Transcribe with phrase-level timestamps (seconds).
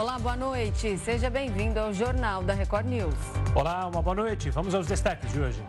[0.00, 0.96] Olá, boa noite.
[0.96, 3.14] Seja bem-vindo ao Jornal da Record News.
[3.54, 4.48] Olá, uma boa noite.
[4.48, 5.62] Vamos aos destaques de hoje.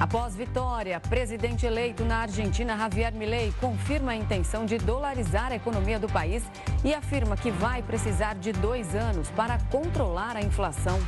[0.00, 5.98] Após vitória, presidente eleito na Argentina, Javier Milei, confirma a intenção de dolarizar a economia
[5.98, 6.44] do país
[6.86, 11.00] e afirma que vai precisar de dois anos para controlar a inflação.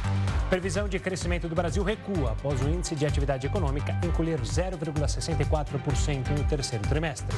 [0.50, 6.42] Previsão de crescimento do Brasil recua após o índice de atividade econômica encolher 0,64% no
[6.45, 7.36] terceiro trimestre.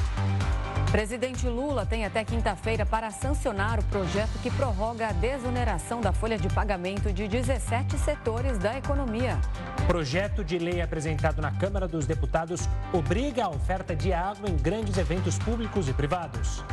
[0.91, 6.37] Presidente Lula tem até quinta-feira para sancionar o projeto que prorroga a desoneração da folha
[6.37, 9.39] de pagamento de 17 setores da economia.
[9.85, 14.97] Projeto de lei apresentado na Câmara dos Deputados obriga a oferta de água em grandes
[14.97, 16.63] eventos públicos e privados.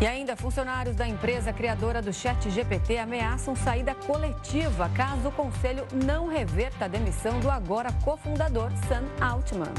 [0.00, 5.84] E ainda, funcionários da empresa criadora do Chat GPT ameaçam saída coletiva caso o conselho
[5.92, 9.74] não reverta a demissão do agora cofundador Sam Altman.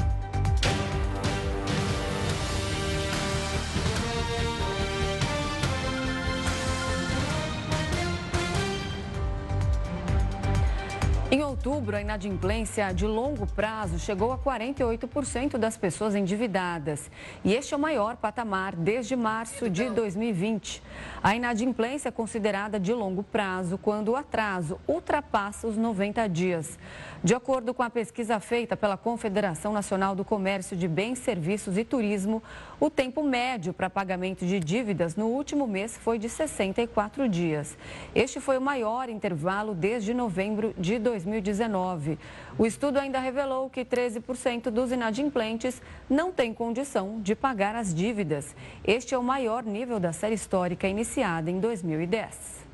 [11.32, 17.08] Em outubro, a inadimplência de longo prazo chegou a 48% das pessoas endividadas.
[17.44, 20.82] E este é o maior patamar desde março de 2020.
[21.22, 26.76] A inadimplência é considerada de longo prazo quando o atraso ultrapassa os 90 dias.
[27.22, 31.84] De acordo com a pesquisa feita pela Confederação Nacional do Comércio de Bens, Serviços e
[31.84, 32.42] Turismo,
[32.80, 37.76] o tempo médio para pagamento de dívidas no último mês foi de 64 dias.
[38.14, 42.18] Este foi o maior intervalo desde novembro de 2019.
[42.56, 48.56] O estudo ainda revelou que 13% dos inadimplentes não têm condição de pagar as dívidas.
[48.82, 52.69] Este é o maior nível da série histórica iniciada em 2010.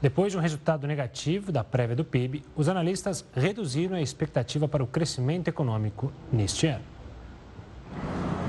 [0.00, 4.82] Depois de um resultado negativo da prévia do PIB, os analistas reduziram a expectativa para
[4.82, 6.84] o crescimento econômico neste ano.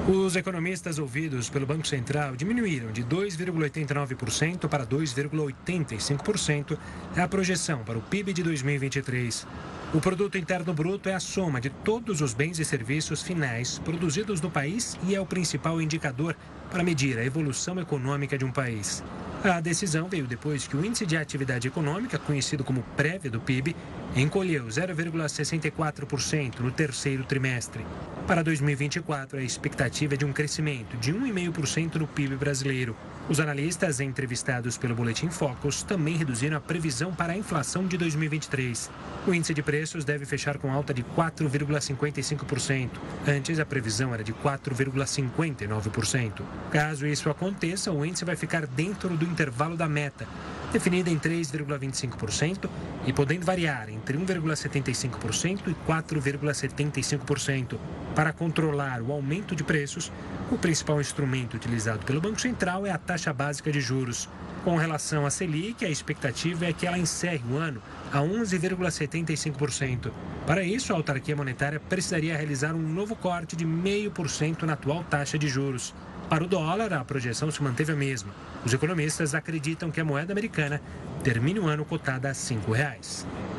[0.08, 6.78] Os economistas ouvidos pelo Banco Central diminuíram de 2,89% para 2,85%
[7.16, 9.48] a projeção para o PIB de 2023.
[9.94, 14.40] O produto interno bruto é a soma de todos os bens e serviços finais produzidos
[14.40, 16.36] no país e é o principal indicador
[16.72, 19.04] para medir a evolução econômica de um país.
[19.42, 23.74] A decisão veio depois que o índice de atividade econômica, conhecido como prévia do PIB,
[24.16, 27.86] encolheu 0,64% no terceiro trimestre.
[28.26, 32.96] Para 2024, a expectativa é de um crescimento de 1,5% no PIB brasileiro.
[33.28, 38.90] Os analistas entrevistados pelo Boletim Focus também reduziram a previsão para a inflação de 2023.
[39.28, 42.90] O índice de preços deve fechar com alta de 4,55%.
[43.28, 46.42] Antes, a previsão era de 4,59%.
[46.72, 50.28] Caso isso aconteça, o índice vai ficar dentro do intervalo da meta,
[50.72, 52.70] definida em 3,25%
[53.06, 57.78] e podendo variar entre 1,75% e 4,75%.
[58.16, 60.12] Para controlar o aumento de preços,
[60.50, 64.28] o principal instrumento utilizado pelo Banco Central é a taxa básica de juros.
[64.64, 70.12] Com relação à Selic, a expectativa é que ela encerre o ano a 11,75%.
[70.46, 75.38] Para isso, a autarquia monetária precisaria realizar um novo corte de 0,5% na atual taxa
[75.38, 75.94] de juros.
[76.30, 78.34] Para o dólar, a projeção se manteve a mesma.
[78.66, 80.82] Os economistas acreditam que a moeda americana
[81.24, 83.59] termine o ano cotada a R$ 5,00.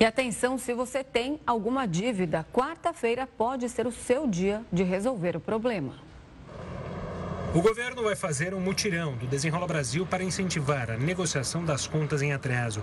[0.00, 5.36] E atenção, se você tem alguma dívida, quarta-feira pode ser o seu dia de resolver
[5.36, 5.92] o problema.
[7.52, 12.22] O governo vai fazer um mutirão do Desenrola Brasil para incentivar a negociação das contas
[12.22, 12.80] em atraso.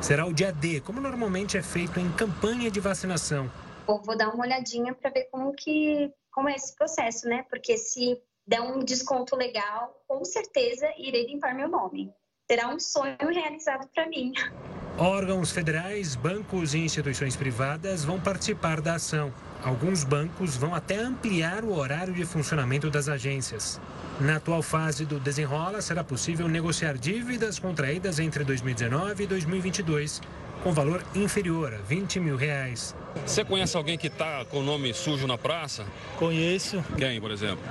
[0.00, 3.50] Será o dia D, como normalmente é feito em campanha de vacinação.
[3.88, 7.44] Eu vou dar uma olhadinha para ver como que como é esse processo, né?
[7.50, 12.12] Porque se der um desconto legal, com certeza irei limpar meu nome.
[12.48, 14.32] Será um sonho realizado para mim.
[14.98, 19.32] Órgãos federais, bancos e instituições privadas vão participar da ação.
[19.64, 23.80] Alguns bancos vão até ampliar o horário de funcionamento das agências.
[24.20, 30.20] Na atual fase do desenrola, será possível negociar dívidas contraídas entre 2019 e 2022
[30.62, 32.94] com valor inferior a 20 mil reais.
[33.26, 35.84] Você conhece alguém que está com o nome sujo na praça?
[36.18, 36.84] Conheço.
[36.96, 37.64] Quem, por exemplo?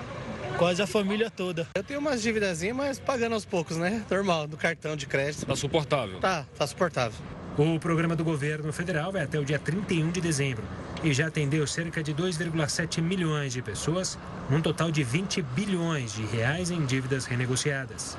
[0.57, 1.67] Quase a família toda.
[1.73, 4.03] Eu tenho umas dívidazinhas, mas pagando aos poucos, né?
[4.09, 5.45] Normal, do cartão de crédito.
[5.45, 6.19] Tá suportável?
[6.19, 7.17] Tá, tá suportável.
[7.57, 10.63] O programa do governo federal vai até o dia 31 de dezembro
[11.03, 14.17] e já atendeu cerca de 2,7 milhões de pessoas,
[14.49, 18.17] num total de 20 bilhões de reais em dívidas renegociadas.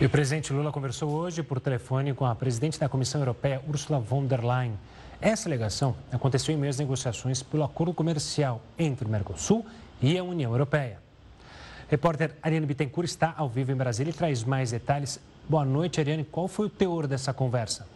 [0.00, 4.00] E o presidente Lula conversou hoje por telefone com a presidente da Comissão Europeia, Ursula
[4.00, 4.76] von der Leyen.
[5.22, 9.64] Essa alegação aconteceu em meio às negociações pelo acordo comercial entre o Mercosul
[10.02, 10.98] e a União Europeia.
[11.88, 15.20] Repórter Ariane Bittencourt está ao vivo em Brasília e traz mais detalhes.
[15.48, 16.24] Boa noite, Ariane.
[16.24, 17.86] Qual foi o teor dessa conversa?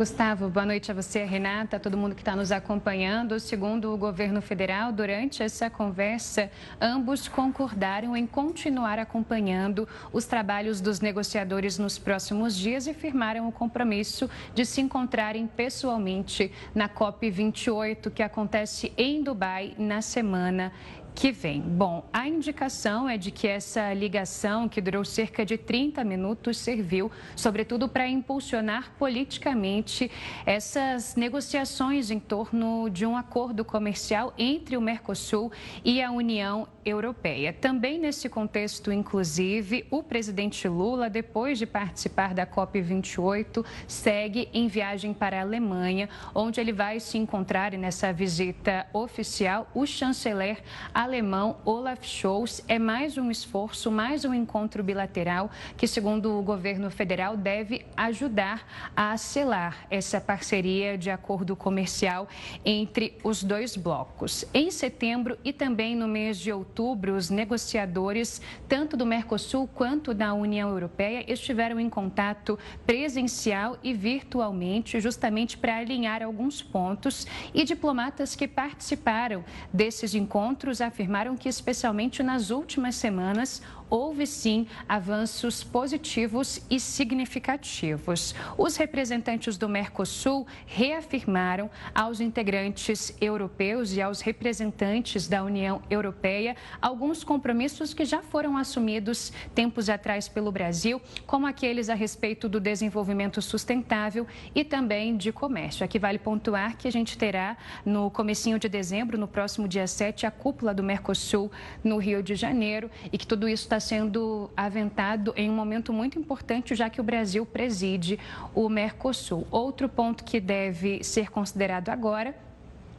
[0.00, 3.38] Gustavo, boa noite a você, Renata, a todo mundo que está nos acompanhando.
[3.38, 6.50] Segundo o governo federal, durante essa conversa,
[6.80, 13.52] ambos concordaram em continuar acompanhando os trabalhos dos negociadores nos próximos dias e firmaram o
[13.52, 20.72] compromisso de se encontrarem pessoalmente na COP28, que acontece em Dubai na semana
[21.14, 21.60] que vem.
[21.60, 27.10] Bom, a indicação é de que essa ligação, que durou cerca de 30 minutos, serviu,
[27.36, 30.10] sobretudo, para impulsionar politicamente
[30.46, 35.52] essas negociações em torno de um acordo comercial entre o Mercosul
[35.84, 37.52] e a União Europeia.
[37.52, 45.12] Também nesse contexto, inclusive, o presidente Lula, depois de participar da COP28, segue em viagem
[45.12, 50.62] para a Alemanha, onde ele vai se encontrar nessa visita oficial o chanceler
[51.00, 52.62] alemão Olaf Scholz.
[52.68, 58.66] É mais um esforço, mais um encontro bilateral que, segundo o governo federal, deve ajudar
[58.94, 62.28] a selar essa parceria de acordo comercial
[62.64, 64.44] entre os dois blocos.
[64.52, 70.34] Em setembro e também no mês de outubro, os negociadores, tanto do Mercosul quanto da
[70.34, 77.26] União Europeia, estiveram em contato presencial e virtualmente, justamente para alinhar alguns pontos.
[77.54, 79.42] E diplomatas que participaram
[79.72, 88.34] desses encontros afirmaram que, especialmente nas últimas semanas, houve sim avanços positivos e significativos.
[88.56, 97.24] Os representantes do Mercosul reafirmaram aos integrantes europeus e aos representantes da União Europeia alguns
[97.24, 103.42] compromissos que já foram assumidos tempos atrás pelo Brasil, como aqueles a respeito do desenvolvimento
[103.42, 105.84] sustentável e também de comércio.
[105.84, 110.26] Aqui vale pontuar que a gente terá no comecinho de dezembro, no próximo dia 7,
[110.26, 111.50] a cúpula do Mercosul
[111.82, 116.18] no Rio de Janeiro e que tudo isso está sendo aventado em um momento muito
[116.18, 118.18] importante, já que o Brasil preside
[118.54, 119.46] o Mercosul.
[119.50, 122.49] Outro ponto que deve ser considerado agora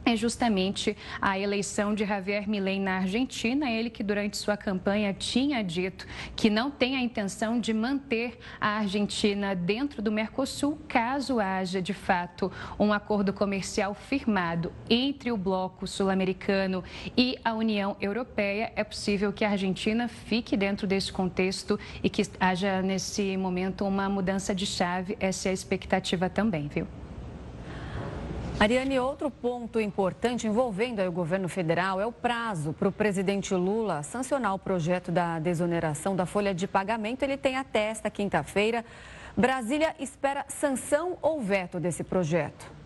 [0.04, 3.70] é justamente a eleição de Javier Milei na Argentina.
[3.70, 8.78] Ele que durante sua campanha tinha dito que não tem a intenção de manter a
[8.78, 15.86] Argentina dentro do Mercosul, caso haja de fato um acordo comercial firmado entre o bloco
[15.86, 16.82] sul-americano
[17.16, 18.72] e a União Europeia.
[18.74, 24.08] É possível que a Argentina fique dentro desse contexto e que haja nesse momento uma
[24.08, 25.16] mudança de chave.
[25.20, 27.01] Essa é a expectativa também, viu?
[28.60, 34.02] Ariane, outro ponto importante envolvendo o governo federal é o prazo para o presidente Lula
[34.04, 37.24] sancionar o projeto da desoneração da folha de pagamento.
[37.24, 38.84] Ele tem até esta quinta-feira.
[39.36, 42.81] Brasília espera sanção ou veto desse projeto?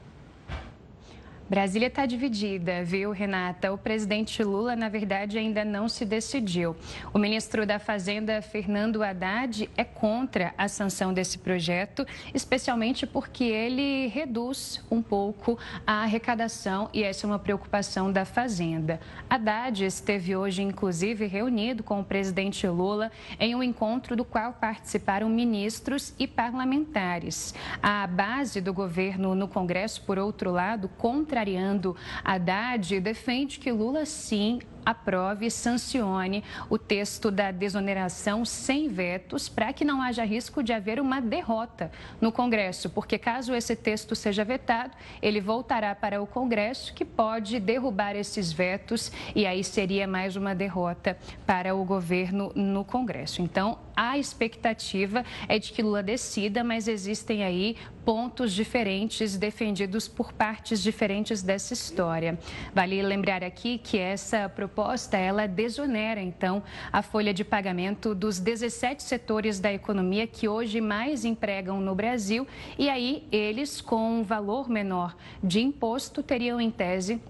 [1.49, 3.73] Brasília está dividida, viu, Renata?
[3.73, 6.75] O presidente Lula, na verdade, ainda não se decidiu.
[7.15, 12.05] O ministro da Fazenda, Fernando Haddad, é contra a sanção desse projeto,
[12.35, 15.57] especialmente porque ele reduz um pouco
[15.87, 18.99] a arrecadação e essa é uma preocupação da Fazenda.
[19.31, 25.29] Haddad esteve hoje, inclusive, reunido com o presidente Lula em um encontro do qual participaram
[25.29, 27.55] ministros e parlamentares.
[27.81, 31.95] A base do governo no Congresso, por outro lado, contra contrariando
[32.25, 39.73] Haddad, defende que Lula sim aprove e sancione o texto da desoneração sem vetos para
[39.73, 41.91] que não haja risco de haver uma derrota
[42.21, 47.59] no Congresso, porque caso esse texto seja vetado, ele voltará para o Congresso, que pode
[47.59, 53.43] derrubar esses vetos e aí seria mais uma derrota para o governo no Congresso.
[53.43, 60.33] Então, a expectativa é de que Lula decida, mas existem aí pontos diferentes defendidos por
[60.33, 62.39] partes diferentes dessa história.
[62.73, 64.76] Vale lembrar aqui que essa proposta
[65.17, 71.25] ela desonera então a folha de pagamento dos 17 setores da economia que hoje mais
[71.25, 72.47] empregam no Brasil.
[72.79, 77.21] E aí eles com um valor menor de imposto teriam em tese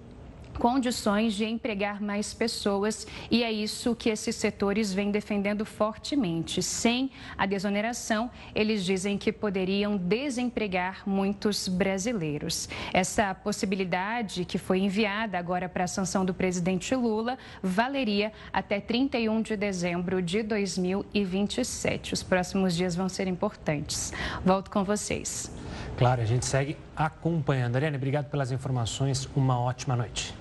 [0.57, 6.63] condições de empregar mais pessoas e é isso que esses setores vêm defendendo fortemente.
[6.63, 12.69] Sem a desoneração, eles dizem que poderiam desempregar muitos brasileiros.
[12.93, 19.43] Essa possibilidade que foi enviada agora para a sanção do presidente Lula valeria até 31
[19.43, 22.15] de dezembro de 2027.
[22.15, 24.13] Os próximos dias vão ser importantes.
[24.45, 25.51] Volto com vocês.
[25.97, 27.77] Claro, a gente segue acompanhando.
[27.77, 29.29] Ariane, obrigado pelas informações.
[29.35, 30.35] Uma ótima noite.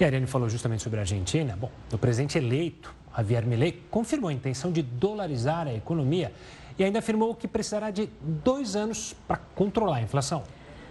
[0.00, 1.54] E a Ariane falou justamente sobre a Argentina.
[1.60, 6.32] Bom, o presidente eleito, Javier Milei, confirmou a intenção de dolarizar a economia
[6.78, 10.42] e ainda afirmou que precisará de dois anos para controlar a inflação.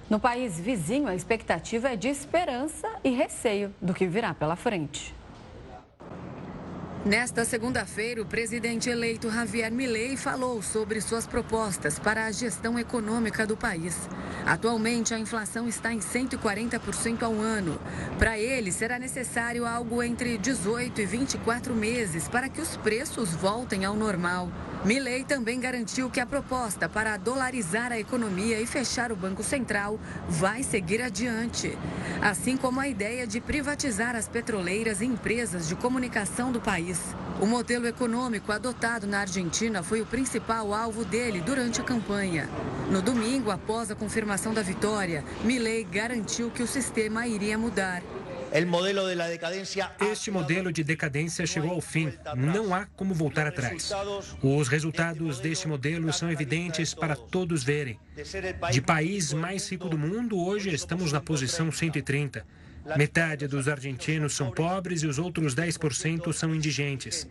[0.07, 5.15] No país vizinho, a expectativa é de esperança e receio do que virá pela frente.
[7.05, 13.47] Nesta segunda-feira, o presidente eleito Javier Milei falou sobre suas propostas para a gestão econômica
[13.47, 13.95] do país.
[14.45, 17.79] Atualmente, a inflação está em 140% ao ano.
[18.17, 23.85] Para ele, será necessário algo entre 18 e 24 meses para que os preços voltem
[23.85, 24.51] ao normal.
[24.85, 29.99] Milley também garantiu que a proposta para dolarizar a economia e fechar o Banco Central
[30.29, 31.77] vai seguir adiante,
[32.21, 36.97] assim como a ideia de privatizar as petroleiras e empresas de comunicação do país.
[37.41, 42.49] O modelo econômico adotado na Argentina foi o principal alvo dele durante a campanha.
[42.89, 48.01] No domingo, após a confirmação da vitória, Milley garantiu que o sistema iria mudar.
[50.11, 52.11] Este modelo de decadência chegou ao fim.
[52.35, 53.91] Não há como voltar atrás.
[54.41, 57.99] Os resultados deste modelo são evidentes para todos verem.
[58.71, 62.45] De país mais rico do mundo, hoje estamos na posição 130.
[62.95, 67.27] Metade dos argentinos são pobres e os outros 10% são indigentes.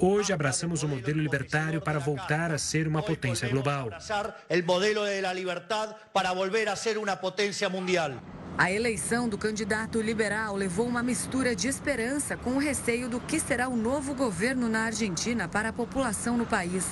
[0.00, 3.88] Hoje abraçamos o modelo libertário para voltar a ser uma potência global.
[3.88, 8.12] O modelo da liberdade para voltar a ser uma potência mundial.
[8.58, 13.38] A eleição do candidato liberal levou uma mistura de esperança com o receio do que
[13.38, 16.84] será o novo governo na Argentina para a população no país.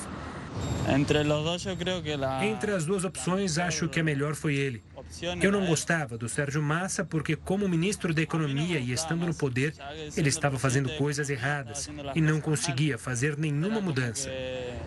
[0.88, 4.80] Entre as duas opções, acho que a melhor foi ele.
[5.42, 9.74] Eu não gostava do Sérgio Massa porque, como ministro da Economia e estando no poder,
[10.16, 14.30] ele estava fazendo coisas erradas e não conseguia fazer nenhuma mudança.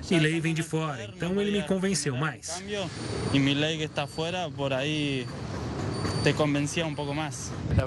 [0.09, 2.63] Milley vem de fora, então ele me convenceu mais.
[3.33, 5.27] E Milley que está fora, por aí
[6.23, 7.51] te convencia um pouco mais?
[7.77, 7.85] A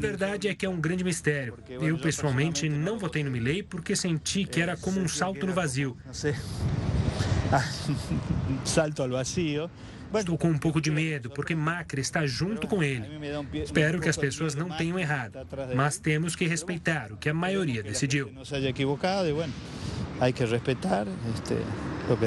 [0.00, 1.58] verdade é que é um grande mistério.
[1.68, 5.96] Eu, pessoalmente, não votei no Milley porque senti que era como um salto no vazio.
[8.64, 9.70] Salto ao vazio.
[10.12, 13.06] Estou com um pouco de medo, porque Macri está junto com ele.
[13.54, 15.38] Espero que as pessoas não tenham errado,
[15.76, 18.30] mas temos que respeitar o que a maioria decidiu.
[18.32, 19.52] Não seja equivocado e, bueno,
[20.20, 21.06] há que respeitar
[22.08, 22.26] o que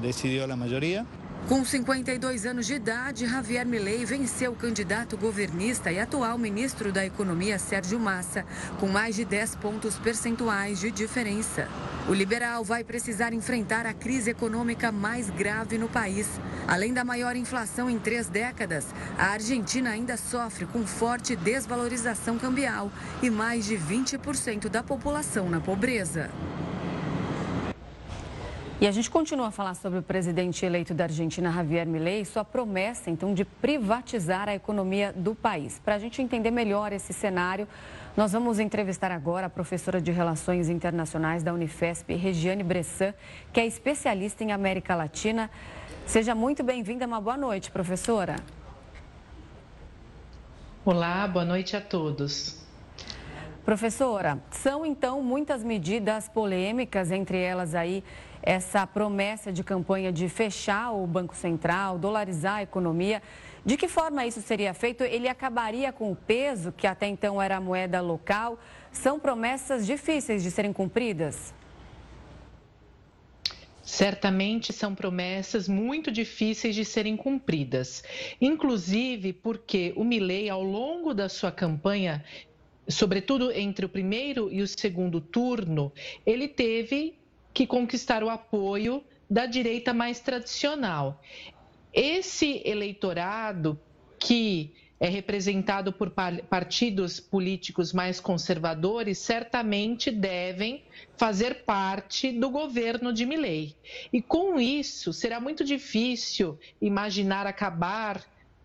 [0.00, 1.04] decidiu a maioria.
[1.48, 7.04] Com 52 anos de idade, Javier Milei venceu o candidato governista e atual ministro da
[7.04, 8.46] Economia Sérgio Massa,
[8.78, 11.68] com mais de 10 pontos percentuais de diferença.
[12.08, 16.28] O liberal vai precisar enfrentar a crise econômica mais grave no país.
[16.66, 18.86] Além da maior inflação em três décadas,
[19.18, 25.60] a Argentina ainda sofre com forte desvalorização cambial e mais de 20% da população na
[25.60, 26.30] pobreza.
[28.82, 32.24] E a gente continua a falar sobre o presidente eleito da Argentina, Javier Milei, e
[32.24, 35.78] sua promessa, então, de privatizar a economia do país.
[35.84, 37.68] Para a gente entender melhor esse cenário,
[38.16, 43.14] nós vamos entrevistar agora a professora de Relações Internacionais da Unifesp, Regiane Bressan,
[43.52, 45.48] que é especialista em América Latina.
[46.04, 48.34] Seja muito bem-vinda, uma boa noite, professora.
[50.84, 52.60] Olá, boa noite a todos.
[53.64, 58.02] Professora, são então muitas medidas polêmicas, entre elas aí
[58.42, 63.22] essa promessa de campanha de fechar o Banco Central, dolarizar a economia.
[63.64, 65.04] De que forma isso seria feito?
[65.04, 68.58] Ele acabaria com o peso, que até então era a moeda local?
[68.90, 71.54] São promessas difíceis de serem cumpridas?
[73.82, 78.02] Certamente são promessas muito difíceis de serem cumpridas,
[78.40, 82.24] inclusive porque o Milley, ao longo da sua campanha,
[82.88, 85.92] sobretudo entre o primeiro e o segundo turno,
[86.24, 87.14] ele teve
[87.52, 91.20] que conquistar o apoio da direita mais tradicional.
[91.92, 93.78] Esse eleitorado
[94.18, 100.84] que é representado por partidos políticos mais conservadores, certamente devem
[101.16, 103.74] fazer parte do governo de Milley.
[104.12, 108.22] E com isso, será muito difícil imaginar acabar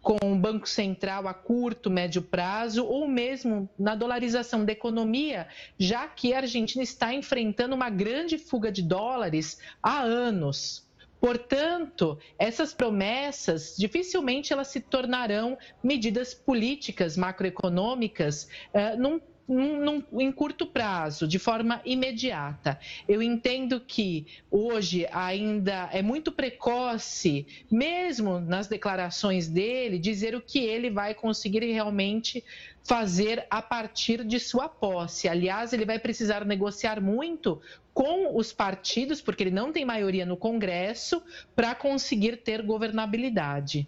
[0.08, 6.08] com o Banco Central a curto, médio prazo, ou mesmo na dolarização da economia, já
[6.08, 10.88] que a Argentina está enfrentando uma grande fuga de dólares há anos.
[11.20, 20.66] Portanto, essas promessas dificilmente elas se tornarão medidas políticas macroeconômicas uh, num num, em curto
[20.66, 22.78] prazo, de forma imediata.
[23.08, 30.60] Eu entendo que hoje ainda é muito precoce, mesmo nas declarações dele, dizer o que
[30.60, 32.44] ele vai conseguir realmente
[32.84, 35.28] fazer a partir de sua posse.
[35.28, 37.62] Aliás, ele vai precisar negociar muito
[37.94, 41.22] com os partidos, porque ele não tem maioria no Congresso,
[41.56, 43.88] para conseguir ter governabilidade.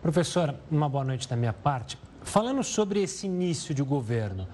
[0.00, 1.98] Professora, uma boa noite da minha parte.
[2.26, 4.48] Falando sobre esse início de governo,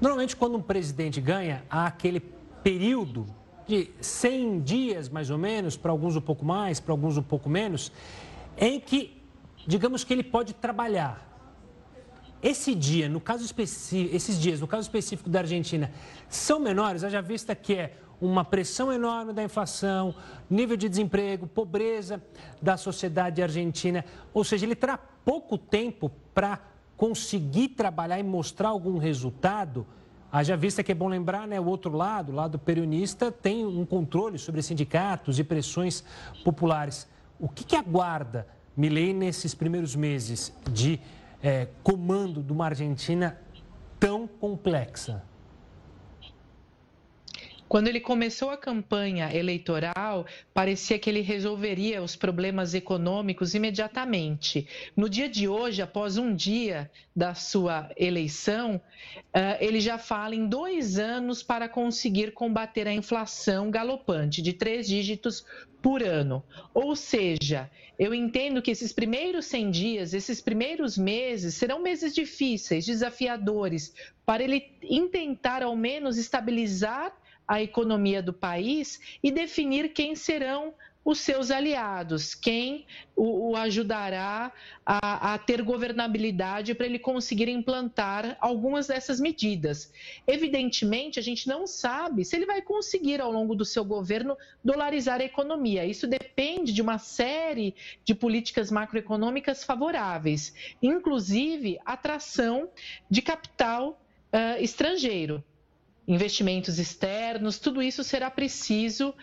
[0.00, 2.18] normalmente quando um presidente ganha, há aquele
[2.62, 3.24] período
[3.68, 7.48] de 100 dias, mais ou menos, para alguns um pouco mais, para alguns um pouco
[7.48, 7.92] menos,
[8.56, 9.22] em que,
[9.64, 11.24] digamos que ele pode trabalhar.
[12.42, 15.92] esse dia, no caso específico, esses dias, no caso específico da Argentina,
[16.28, 20.14] são menores, haja vista que é uma pressão enorme da inflação,
[20.50, 22.20] nível de desemprego, pobreza
[22.60, 24.04] da sociedade argentina.
[24.34, 26.60] Ou seja, ele terá pouco tempo para
[26.98, 29.86] conseguir trabalhar e mostrar algum resultado.
[30.30, 33.86] Haja vista que é bom lembrar, né, o outro lado, o lado peronista, tem um
[33.86, 36.04] controle sobre sindicatos e pressões
[36.44, 37.08] populares.
[37.40, 41.00] O que, que aguarda Milei nesses primeiros meses de
[41.42, 43.38] é, comando de uma Argentina
[43.98, 45.22] tão complexa?
[47.68, 54.66] Quando ele começou a campanha eleitoral, parecia que ele resolveria os problemas econômicos imediatamente.
[54.96, 58.80] No dia de hoje, após um dia da sua eleição,
[59.34, 64.88] eh, ele já fala em dois anos para conseguir combater a inflação galopante de três
[64.88, 65.44] dígitos
[65.82, 66.42] por ano.
[66.72, 72.86] Ou seja, eu entendo que esses primeiros 100 dias, esses primeiros meses, serão meses difíceis,
[72.86, 73.92] desafiadores,
[74.24, 74.60] para ele
[75.10, 77.12] tentar ao menos estabilizar
[77.48, 80.74] a economia do país e definir quem serão
[81.08, 82.84] os seus aliados, quem
[83.16, 84.52] o, ajudará
[84.84, 89.90] a, a, ter governabilidade para ele conseguir implantar algumas dessas medidas.
[90.26, 95.22] Evidentemente, a gente não sabe se ele vai conseguir, ao longo do seu governo, dolarizar
[95.22, 95.86] a economia.
[95.86, 97.74] Isso depende de uma série
[98.04, 100.52] de políticas macroeconômicas favoráveis,
[100.82, 102.68] inclusive atração
[103.10, 103.98] de capital
[104.30, 105.42] uh, estrangeiro
[106.08, 109.14] investimentos externos, tudo isso será preciso uh,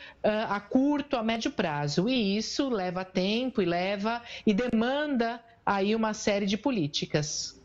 [0.47, 2.07] a curto, a médio prazo.
[2.07, 7.59] E isso leva tempo e leva e demanda aí uma série de políticas.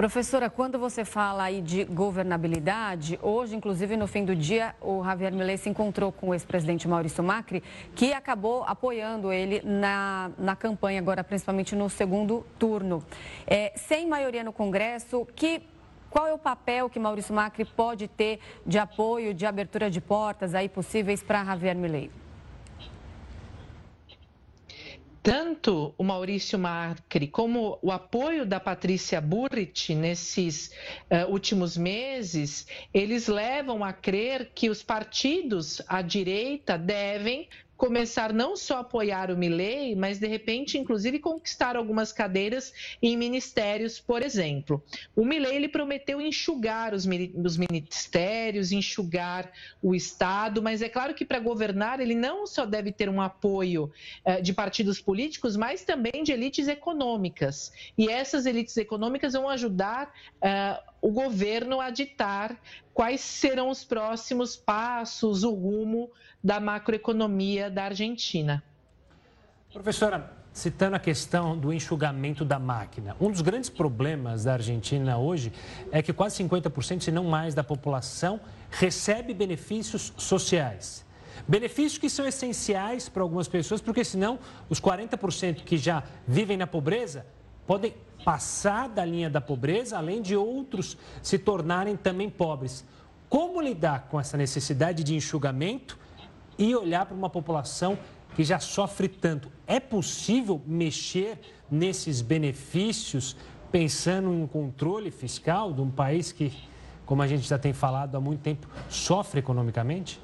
[0.00, 5.30] Professora, quando você fala aí de governabilidade, hoje, inclusive no fim do dia, o Javier
[5.30, 7.62] Milei se encontrou com o ex-presidente Maurício Macri,
[7.94, 13.04] que acabou apoiando ele na, na campanha, agora principalmente no segundo turno.
[13.46, 15.60] É, sem maioria no Congresso, que
[16.10, 20.54] qual é o papel que Maurício Macri pode ter de apoio, de abertura de portas
[20.54, 22.10] aí possíveis para Javier Milei?
[25.22, 30.70] tanto o Maurício Macri como o apoio da Patrícia Burrit nesses
[31.10, 37.48] uh, últimos meses, eles levam a crer que os partidos à direita devem
[37.80, 43.16] começar não só a apoiar o Milley, mas de repente, inclusive, conquistar algumas cadeiras em
[43.16, 44.84] ministérios, por exemplo.
[45.16, 47.06] O Milley ele prometeu enxugar os,
[47.42, 49.50] os ministérios, enxugar
[49.82, 53.90] o Estado, mas é claro que para governar ele não só deve ter um apoio
[54.26, 57.72] eh, de partidos políticos, mas também de elites econômicas.
[57.96, 60.12] E essas elites econômicas vão ajudar
[60.42, 62.60] eh, o governo a ditar
[62.92, 66.10] quais serão os próximos passos, o rumo
[66.42, 68.62] da macroeconomia da Argentina.
[69.72, 75.52] Professora, citando a questão do enxugamento da máquina, um dos grandes problemas da Argentina hoje
[75.92, 81.04] é que quase 50%, se não mais, da população recebe benefícios sociais.
[81.46, 86.66] Benefícios que são essenciais para algumas pessoas, porque senão os 40% que já vivem na
[86.66, 87.24] pobreza
[87.70, 92.84] podem passar da linha da pobreza, além de outros se tornarem também pobres.
[93.28, 95.96] Como lidar com essa necessidade de enxugamento
[96.58, 97.96] e olhar para uma população
[98.34, 99.52] que já sofre tanto.
[99.68, 101.38] É possível mexer
[101.70, 103.36] nesses benefícios
[103.70, 106.52] pensando em um controle fiscal de um país que,
[107.06, 110.20] como a gente já tem falado há muito tempo, sofre economicamente?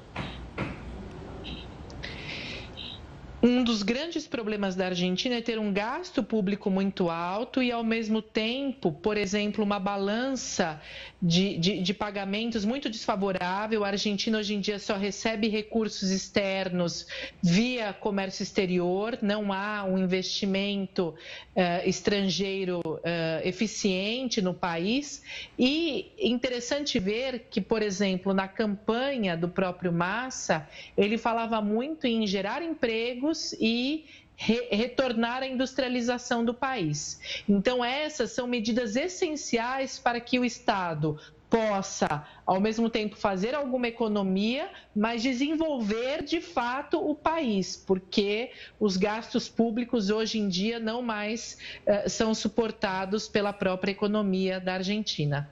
[3.41, 7.83] Um dos grandes problemas da Argentina é ter um gasto público muito alto e, ao
[7.83, 10.81] mesmo tempo, por exemplo, uma balança
[11.21, 13.85] de, de, de, pagamentos muito desfavorável.
[13.85, 17.05] A Argentina hoje em dia só recebe recursos externos
[17.41, 23.01] via comércio exterior, não há um investimento uh, estrangeiro uh,
[23.47, 25.21] eficiente no país.
[25.59, 32.25] E interessante ver que, por exemplo, na campanha do próprio Massa, ele falava muito em
[32.25, 37.19] gerar emprego empregos e re retornar à industrialização do país.
[37.49, 43.87] Então, essas são medidas essenciais para que o Estado possa, ao mesmo tempo, fazer alguma
[43.87, 51.01] economia, mas desenvolver de fato o país, porque os gastos públicos hoje em dia não
[51.01, 55.49] mais uh, são suportados pela própria economia da Argentina.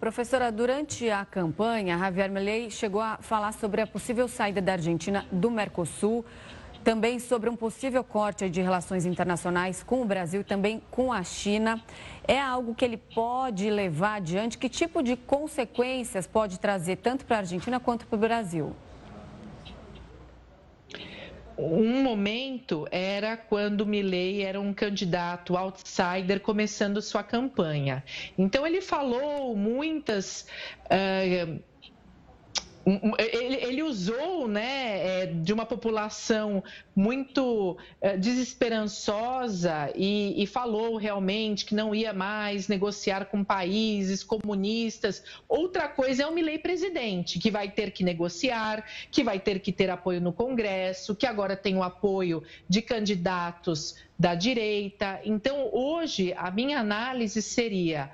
[0.00, 5.26] Professora, durante a campanha, Javier Milei chegou a falar sobre a possível saída da Argentina
[5.30, 6.24] do Mercosul
[6.84, 11.22] também sobre um possível corte de relações internacionais com o Brasil e também com a
[11.22, 11.82] China.
[12.26, 14.58] É algo que ele pode levar adiante?
[14.58, 18.74] Que tipo de consequências pode trazer tanto para a Argentina quanto para o Brasil?
[21.58, 28.04] um momento era quando Milley era um candidato outsider começando sua campanha.
[28.38, 30.46] Então ele falou muitas
[30.84, 31.60] uh,
[33.18, 36.62] ele, ele usou né, é, de uma população
[36.94, 45.22] muito é, desesperançosa e, e, falou realmente que não ia mais negociar com países comunistas.
[45.48, 49.72] Outra coisa é o Milei presidente, que vai ter que negociar, que vai ter que
[49.72, 55.20] ter apoio no Congresso, que agora tem o apoio de candidatos da direita.
[55.24, 58.10] Então, hoje, a minha análise seria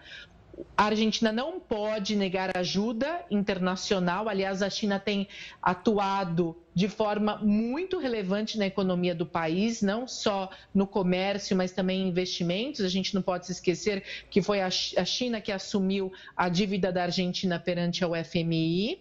[0.76, 4.28] a Argentina não pode negar ajuda internacional.
[4.28, 5.28] Aliás, a China tem
[5.62, 12.02] atuado de forma muito relevante na economia do país, não só no comércio, mas também
[12.02, 12.80] em investimentos.
[12.80, 17.04] A gente não pode se esquecer que foi a China que assumiu a dívida da
[17.04, 18.98] Argentina perante ao FMI.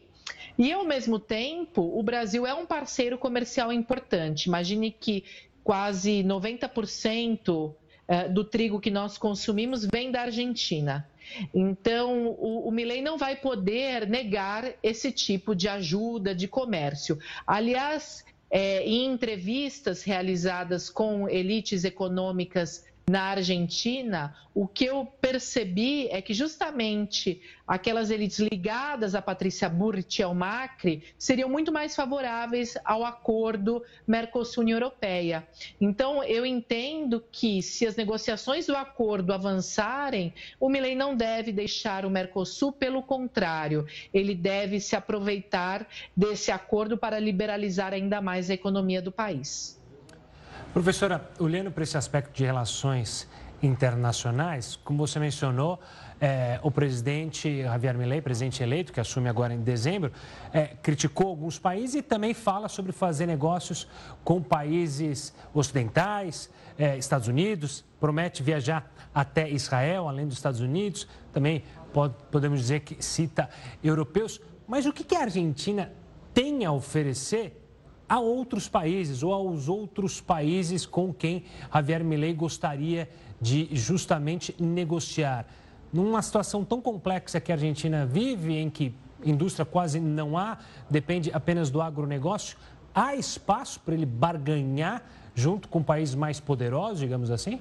[0.57, 4.45] E, ao mesmo tempo, o Brasil é um parceiro comercial importante.
[4.45, 5.23] Imagine que
[5.63, 7.73] quase 90%
[8.07, 11.07] eh, do trigo que nós consumimos vem da Argentina.
[11.53, 17.17] Então, o, o Milley não vai poder negar esse tipo de ajuda de comércio.
[17.45, 26.21] Aliás, é, em entrevistas realizadas com elites econômicas na Argentina, o que eu percebi é
[26.21, 32.77] que justamente aquelas elites ligadas a Patrícia Burrit e ao Macri seriam muito mais favoráveis
[32.85, 35.45] ao acordo Mercosul-União Europeia.
[35.81, 42.05] Então, eu entendo que se as negociações do acordo avançarem, o Milei não deve deixar
[42.05, 48.53] o Mercosul, pelo contrário, ele deve se aproveitar desse acordo para liberalizar ainda mais a
[48.53, 49.82] economia do país.
[50.73, 53.29] Professora, olhando para esse aspecto de relações
[53.61, 55.79] internacionais, como você mencionou,
[56.19, 60.11] é, o presidente Javier Milei, presidente eleito, que assume agora em dezembro,
[60.51, 63.87] é, criticou alguns países e também fala sobre fazer negócios
[64.23, 71.63] com países ocidentais, é, Estados Unidos, promete viajar até Israel, além dos Estados Unidos, também
[71.93, 73.47] pode, podemos dizer que cita
[73.83, 74.41] europeus.
[74.67, 75.93] Mas o que, que a Argentina
[76.33, 77.62] tem a oferecer
[78.13, 83.09] a outros países ou aos outros países com quem Javier Milei gostaria
[83.41, 85.47] de justamente negociar.
[85.91, 88.93] Numa situação tão complexa que a Argentina vive, em que
[89.25, 92.55] indústria quase não há, depende apenas do agronegócio,
[92.93, 95.01] há espaço para ele barganhar
[95.33, 97.59] junto com países mais poderosos, digamos assim?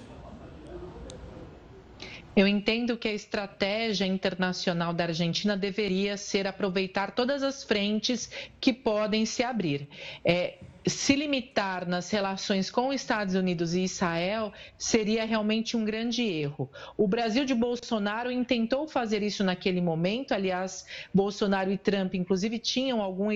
[2.35, 8.73] Eu entendo que a estratégia internacional da Argentina deveria ser aproveitar todas as frentes que
[8.73, 9.87] podem se abrir.
[10.25, 16.23] É, se limitar nas relações com os Estados Unidos e Israel seria realmente um grande
[16.23, 16.71] erro.
[16.97, 23.03] O Brasil de Bolsonaro intentou fazer isso naquele momento, aliás, Bolsonaro e Trump, inclusive, tinham
[23.03, 23.29] algum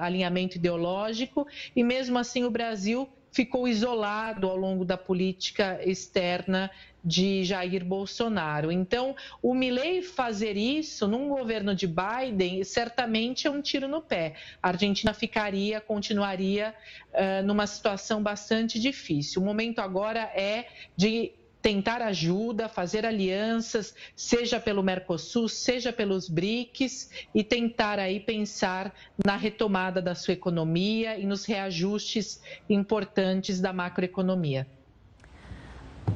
[0.00, 6.70] alinhamento ideológico, e mesmo assim o Brasil ficou isolado ao longo da política externa
[7.04, 8.72] de Jair Bolsonaro.
[8.72, 14.34] Então, o Milley fazer isso num governo de Biden certamente é um tiro no pé.
[14.62, 16.74] A Argentina ficaria, continuaria
[17.12, 19.42] uh, numa situação bastante difícil.
[19.42, 21.32] O momento agora é de
[21.64, 29.34] tentar ajuda, fazer alianças, seja pelo Mercosul, seja pelos BRICS, e tentar aí pensar na
[29.34, 34.66] retomada da sua economia e nos reajustes importantes da macroeconomia.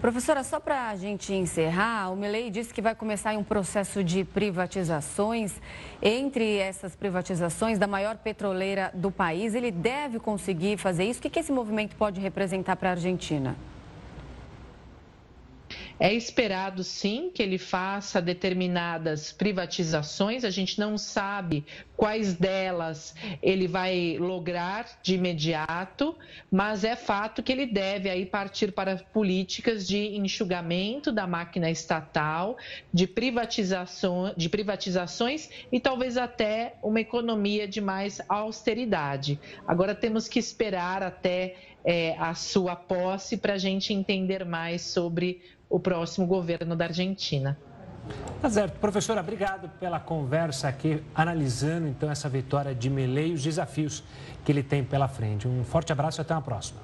[0.00, 4.22] Professora, só para a gente encerrar, o Milei disse que vai começar um processo de
[4.22, 5.60] privatizações.
[6.00, 11.18] Entre essas privatizações da maior petroleira do país, ele deve conseguir fazer isso?
[11.18, 13.56] O que, que esse movimento pode representar para a Argentina?
[16.00, 20.44] É esperado, sim, que ele faça determinadas privatizações.
[20.44, 21.64] A gente não sabe
[21.96, 26.16] quais delas ele vai lograr de imediato,
[26.50, 32.56] mas é fato que ele deve aí partir para políticas de enxugamento da máquina estatal,
[32.92, 33.12] de,
[34.36, 39.40] de privatizações e talvez até uma economia de mais austeridade.
[39.66, 45.40] Agora temos que esperar até é, a sua posse para a gente entender mais sobre
[45.68, 47.58] o próximo governo da Argentina.
[48.40, 48.78] Tá certo.
[48.78, 54.02] Professora, obrigado pela conversa aqui, analisando então essa vitória de Milei e os desafios
[54.44, 55.46] que ele tem pela frente.
[55.46, 56.80] Um forte abraço e até uma próxima.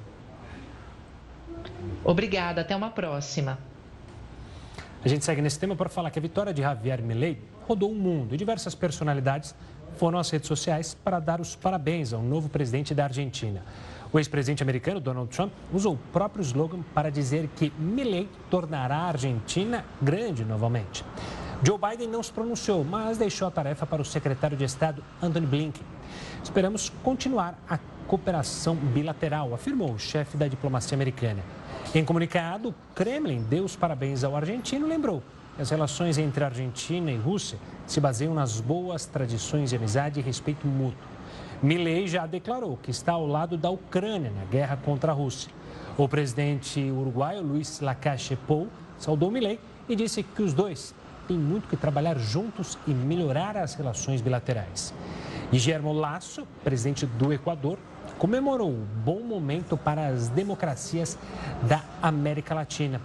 [2.05, 3.59] Obrigada, até uma próxima.
[5.05, 7.95] A gente segue nesse tema para falar que a vitória de Javier Milei rodou o
[7.95, 9.55] mundo e diversas personalidades
[9.97, 13.63] foram às redes sociais para dar os parabéns ao novo presidente da Argentina.
[14.15, 19.09] O ex-presidente americano Donald Trump usou o próprio slogan para dizer que Milley tornará a
[19.09, 21.05] Argentina grande novamente.
[21.65, 25.47] Joe Biden não se pronunciou, mas deixou a tarefa para o secretário de Estado Anthony
[25.47, 25.83] Blinken.
[26.45, 31.43] Esperamos continuar a cooperação bilateral, afirmou o chefe da diplomacia americana.
[31.93, 35.25] Em comunicado, o Kremlin deu os parabéns ao argentino e lembrou
[35.57, 40.23] que as relações entre Argentina e Rússia se baseiam nas boas tradições de amizade e
[40.23, 41.14] respeito mútuo.
[41.63, 45.51] Milley já declarou que está ao lado da Ucrânia na guerra contra a Rússia.
[45.97, 50.95] O presidente uruguaio Luiz Lacache Pou saudou Milley e disse que os dois
[51.27, 54.93] têm muito que trabalhar juntos e melhorar as relações bilaterais.
[55.51, 57.79] Guillermo Lasso, presidente do Equador,
[58.19, 61.19] comemorou o bom momento para as democracias
[61.63, 63.01] da América Latina.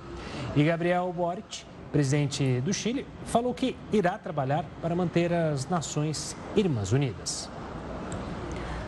[0.55, 6.91] E Gabriel Boric, presidente do Chile, falou que irá trabalhar para manter as nações irmãs
[6.91, 7.49] unidas.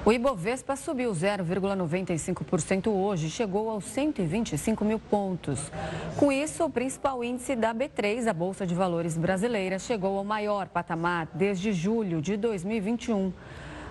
[0.04, 5.72] O Ibovespa subiu 0,95% hoje, chegou aos 125 mil pontos.
[6.18, 10.68] Com isso, o principal índice da B3, a Bolsa de Valores brasileira, chegou ao maior
[10.70, 13.32] patamar desde julho de 2021.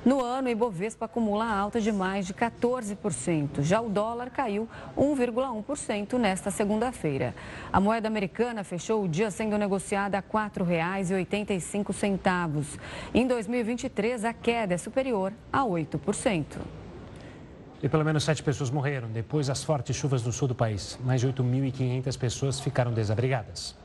[0.04, 3.60] No ano, o Ibovespa acumula alta de mais de 14%.
[3.60, 7.34] Já o dólar caiu 1,1% nesta segunda-feira.
[7.70, 12.80] A moeda americana fechou o dia sendo negociada a R$ 4,85.
[13.12, 16.46] Em 2023, a queda é superior a 8%.
[17.82, 20.98] E pelo menos sete pessoas morreram depois das fortes chuvas no sul do país.
[21.04, 23.76] Mais de 8.500 pessoas ficaram desabrigadas.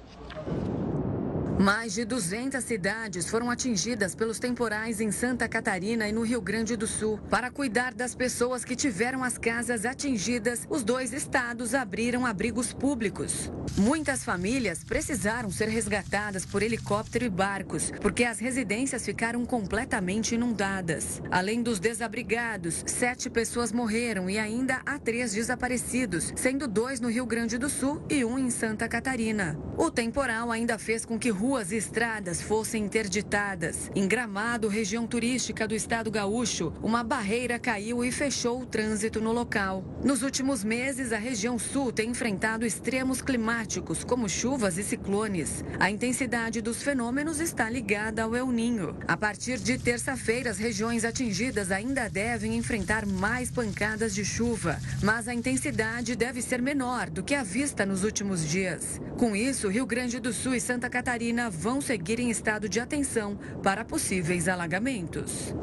[1.60, 6.76] Mais de 200 cidades foram atingidas pelos temporais em Santa Catarina e no Rio Grande
[6.76, 7.18] do Sul.
[7.30, 13.50] Para cuidar das pessoas que tiveram as casas atingidas, os dois estados abriram abrigos públicos.
[13.78, 21.22] Muitas famílias precisaram ser resgatadas por helicóptero e barcos, porque as residências ficaram completamente inundadas.
[21.32, 27.26] Além dos desabrigados, sete pessoas morreram e ainda há três desaparecidos, sendo dois no Rio
[27.26, 29.58] Grande do Sul e um em Santa Catarina.
[29.78, 33.92] O temporal ainda fez com que ruas e estradas fossem interditadas.
[33.94, 39.32] Em Gramado, região turística do estado gaúcho, uma barreira caiu e fechou o trânsito no
[39.32, 39.86] local.
[40.04, 45.64] Nos últimos meses, a região sul tem enfrentado extremos climáticos, como chuvas e ciclones.
[45.80, 48.98] A intensidade dos fenômenos está ligada ao El Ninho.
[49.08, 55.28] A partir de terça-feira, as regiões atingidas ainda devem enfrentar mais pancadas de chuva, mas
[55.28, 59.00] a intensidade deve ser menor do que a vista nos últimos dias.
[59.20, 63.38] Com isso, Rio Grande do Sul e Santa Catarina Vão seguir em estado de atenção
[63.62, 65.54] para possíveis alagamentos.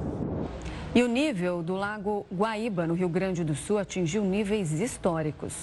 [0.94, 5.54] E o nível do Lago Guaíba, no Rio Grande do Sul, atingiu níveis históricos.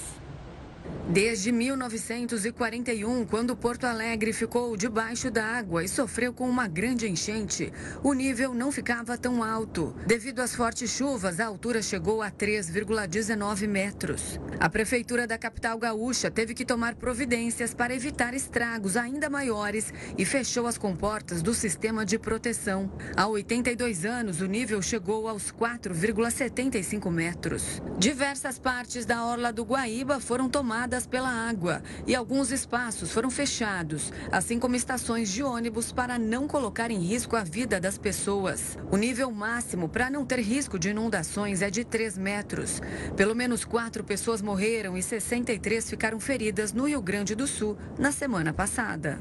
[1.11, 7.73] Desde 1941, quando Porto Alegre ficou debaixo da água e sofreu com uma grande enchente,
[8.03, 9.95] o nível não ficava tão alto.
[10.05, 14.39] Devido às fortes chuvas, a altura chegou a 3,19 metros.
[14.59, 20.23] A prefeitura da capital gaúcha teve que tomar providências para evitar estragos ainda maiores e
[20.25, 22.91] fechou as comportas do sistema de proteção.
[23.17, 27.81] Há 82 anos, o nível chegou aos 4,75 metros.
[27.97, 30.78] Diversas partes da orla do Guaíba foram tomadas
[31.09, 36.89] pela água e alguns espaços foram fechados, assim como estações de ônibus para não colocar
[36.89, 38.77] em risco a vida das pessoas.
[38.89, 42.81] O nível máximo para não ter risco de inundações é de 3 metros.
[43.15, 48.11] Pelo menos quatro pessoas morreram e 63 ficaram feridas no Rio Grande do Sul na
[48.11, 49.19] semana passada.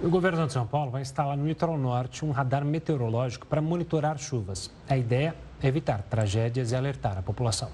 [0.00, 4.18] O governo de São Paulo vai instalar no litoral norte um radar meteorológico para monitorar
[4.18, 4.70] chuvas.
[4.88, 7.70] A ideia é evitar tragédias e alertar a população.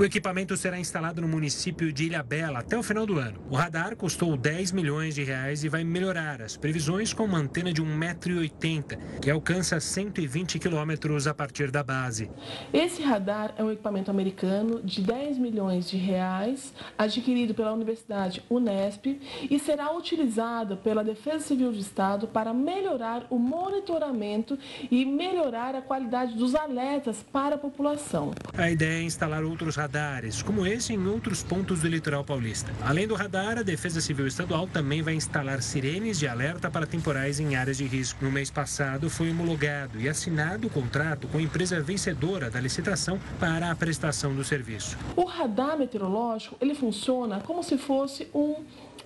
[0.00, 3.38] O equipamento será instalado no município de Ilhabela até o final do ano.
[3.50, 7.70] O radar custou 10 milhões de reais e vai melhorar as previsões com uma antena
[7.70, 12.30] de 1,80m, que alcança 120 quilômetros a partir da base.
[12.72, 19.20] Esse radar é um equipamento americano de 10 milhões de reais, adquirido pela Universidade Unesp
[19.50, 24.58] e será utilizado pela Defesa Civil do Estado para melhorar o monitoramento
[24.90, 28.32] e melhorar a qualidade dos alertas para a população.
[28.56, 32.72] A ideia é instalar outros radares radares, como esse em outros pontos do litoral paulista.
[32.80, 37.40] Além do radar, a Defesa Civil Estadual também vai instalar sirenes de alerta para temporais
[37.40, 38.24] em áreas de risco.
[38.24, 43.18] No mês passado, foi homologado e assinado o contrato com a empresa vencedora da licitação
[43.40, 44.96] para a prestação do serviço.
[45.16, 48.62] O radar meteorológico, ele funciona como se fosse um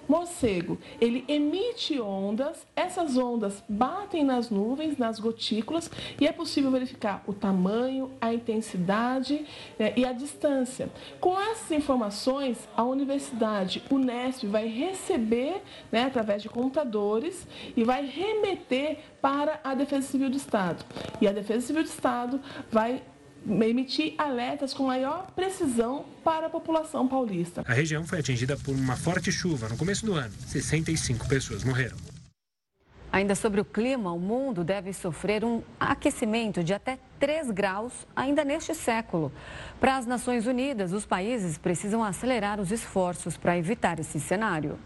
[0.09, 5.91] morcego, ele emite ondas, essas ondas batem nas nuvens, nas gotículas,
[6.21, 9.47] e é possível verificar o tamanho, a intensidade
[9.79, 10.89] né, e a distância.
[11.21, 18.99] Com essas informações, a Universidade Unesp vai receber, né, através de computadores, e vai remeter
[19.21, 20.85] para a Defesa Civil do Estado.
[21.21, 22.41] E a Defesa Civil do Estado
[22.71, 23.03] vai
[23.47, 27.63] emitir alertas com maior precisão para a população paulista.
[27.67, 30.33] A região foi atingida por uma forte chuva no começo do ano.
[30.47, 31.97] 65 pessoas morreram.
[33.15, 38.45] Ainda sobre o clima, o mundo deve sofrer um aquecimento de até 3 graus ainda
[38.45, 39.31] neste século.
[39.79, 44.81] Para as Nações Unidas, os países precisam acelerar os esforços para evitar esse cenário.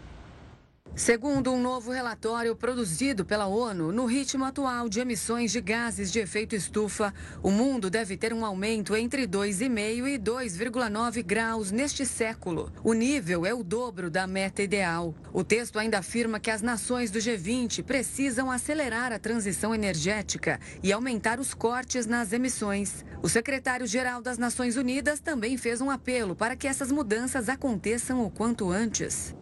[0.95, 6.19] Segundo um novo relatório produzido pela ONU, no ritmo atual de emissões de gases de
[6.19, 12.71] efeito estufa, o mundo deve ter um aumento entre 2,5 e 2,9 graus neste século.
[12.83, 15.15] O nível é o dobro da meta ideal.
[15.31, 20.91] O texto ainda afirma que as nações do G20 precisam acelerar a transição energética e
[20.91, 23.05] aumentar os cortes nas emissões.
[23.21, 28.29] O secretário-geral das Nações Unidas também fez um apelo para que essas mudanças aconteçam o
[28.29, 29.35] quanto antes.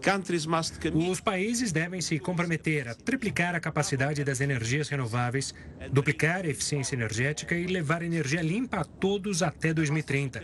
[1.09, 5.53] Os países devem se comprometer a triplicar a capacidade das energias renováveis,
[5.91, 10.43] duplicar a eficiência energética e levar energia limpa a todos até 2030.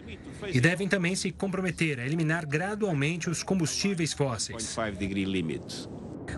[0.53, 4.61] E devem também se comprometer a eliminar gradualmente os combustíveis fósseis.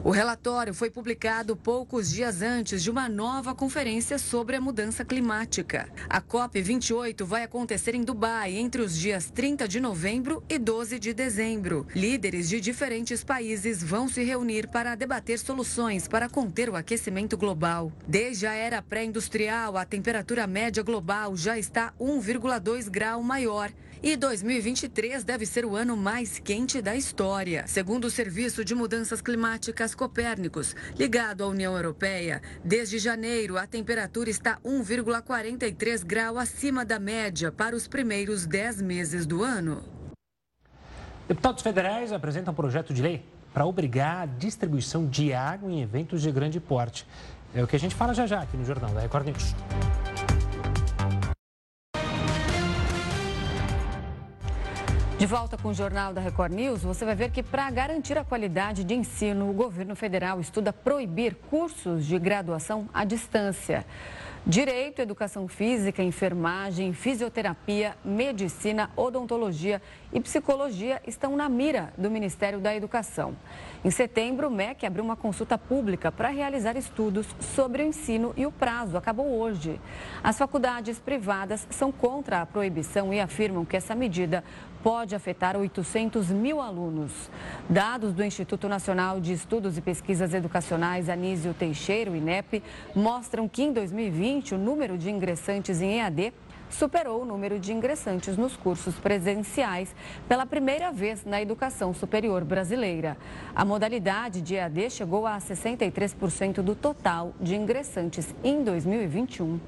[0.04, 5.90] O relatório foi publicado poucos dias antes de uma nova conferência sobre a mudança climática.
[6.08, 11.14] A COP28 vai acontecer em Dubai entre os dias 30 de novembro e 12 de
[11.14, 11.88] dezembro.
[11.96, 17.92] Líderes de diferentes países vão se reunir para debater soluções para conter o aquecimento global.
[18.08, 25.24] Desde a era pré-industrial, a temperatura média global já está 1,2 grau maior e 2023
[25.24, 27.66] deve ser o ano mais quente da história.
[27.68, 34.30] Segundo o Serviço de Mudanças Climáticas Copérnicos, ligado à União Europeia, desde janeiro a temperatura
[34.30, 39.84] está 1,43 grau acima da média para os primeiros 10 meses do ano.
[41.28, 46.22] Deputados federais apresentam um projeto de lei para obrigar a distribuição de água em eventos
[46.22, 47.08] de grande porte.
[47.54, 49.56] É o que a gente fala já já aqui no Jornal da Record News.
[55.18, 58.26] De volta com o Jornal da Record News, você vai ver que para garantir a
[58.26, 63.86] qualidade de ensino, o governo federal estuda proibir cursos de graduação à distância.
[64.48, 69.82] Direito, educação física, enfermagem, fisioterapia, medicina, odontologia
[70.14, 73.36] e psicologia estão na mira do Ministério da Educação.
[73.84, 78.46] Em setembro, o MEC abriu uma consulta pública para realizar estudos sobre o ensino e
[78.46, 79.82] o prazo acabou hoje.
[80.24, 84.44] As faculdades privadas são contra a proibição e afirmam que essa medida
[84.86, 87.12] pode afetar 800 mil alunos.
[87.68, 92.62] Dados do Instituto Nacional de Estudos e Pesquisas Educacionais Anísio Teixeira, o INEP,
[92.96, 96.32] mostram que em 2020 o número de ingressantes em EAD
[96.70, 99.90] superou o número de ingressantes nos cursos presenciais
[100.30, 103.18] pela primeira vez na educação superior brasileira.
[103.56, 109.60] A modalidade de EAD chegou a 63% do total de ingressantes em 2021.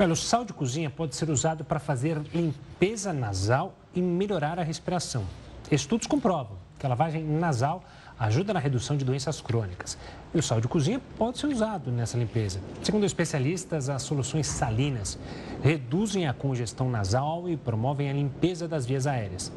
[0.00, 4.62] Olha, o sal de cozinha pode ser usado para fazer limpeza nasal e melhorar a
[4.62, 5.24] respiração.
[5.70, 7.84] Estudos comprovam que a lavagem nasal
[8.18, 9.96] ajuda na redução de doenças crônicas.
[10.34, 12.60] E o sal de cozinha pode ser usado nessa limpeza.
[12.82, 15.18] Segundo especialistas, as soluções salinas
[15.62, 19.52] reduzem a congestão nasal e promovem a limpeza das vias aéreas.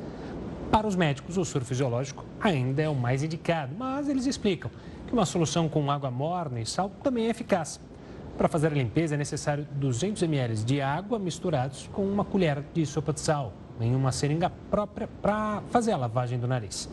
[0.72, 4.72] Para os médicos, o soro fisiológico ainda é o mais indicado, mas eles explicam
[5.08, 7.80] que uma solução com água morna e sal também é eficaz.
[8.38, 12.86] Para fazer a limpeza é necessário 200 ml de água misturados com uma colher de
[12.86, 16.90] sopa de sal em uma seringa própria para fazer a lavagem do nariz.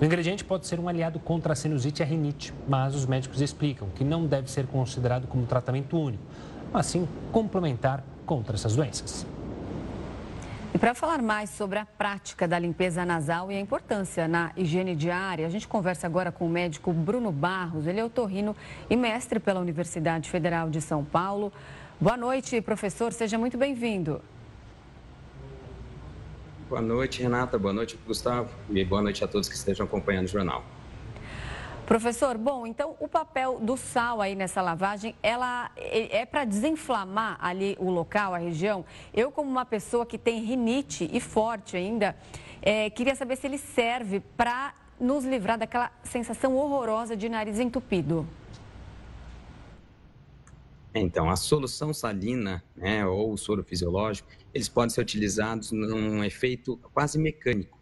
[0.00, 3.40] O ingrediente pode ser um aliado contra a sinusite e a rinite, mas os médicos
[3.40, 6.22] explicam que não deve ser considerado como tratamento único,
[6.72, 9.26] mas sim complementar contra essas doenças.
[10.74, 14.96] E para falar mais sobre a prática da limpeza nasal e a importância na higiene
[14.96, 17.86] diária, a gente conversa agora com o médico Bruno Barros.
[17.86, 18.56] Ele é otorrino
[18.90, 21.52] e mestre pela Universidade Federal de São Paulo.
[22.00, 23.12] Boa noite, professor.
[23.12, 24.20] Seja muito bem-vindo.
[26.68, 27.58] Boa noite, Renata.
[27.58, 28.48] Boa noite, Gustavo.
[28.70, 30.64] E boa noite a todos que estejam acompanhando o jornal.
[31.84, 37.36] Professor, bom, então o papel do sal aí nessa lavagem, ela é, é para desinflamar
[37.38, 38.82] ali o local, a região.
[39.12, 42.16] Eu, como uma pessoa que tem rinite e forte ainda,
[42.62, 48.26] é, queria saber se ele serve para nos livrar daquela sensação horrorosa de nariz entupido.
[50.94, 56.76] Então, a solução salina, né, ou o soro fisiológico, eles podem ser utilizados num efeito
[56.92, 57.78] quase mecânico.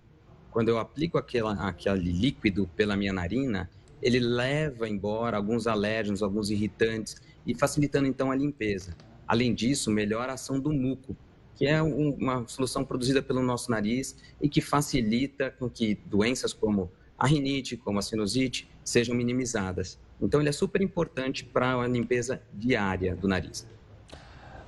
[0.51, 3.71] Quando eu aplico aquela, aquele líquido pela minha narina,
[4.03, 8.97] ele leva embora alguns alérgenos, alguns irritantes e facilitando então a limpeza.
[9.29, 11.17] Além disso, melhora a ação do muco,
[11.55, 16.91] que é uma solução produzida pelo nosso nariz e que facilita com que doenças como
[17.19, 19.99] a rinite, como a sinusite, sejam minimizadas.
[20.21, 23.67] Então, ele é super importante para a limpeza diária do nariz.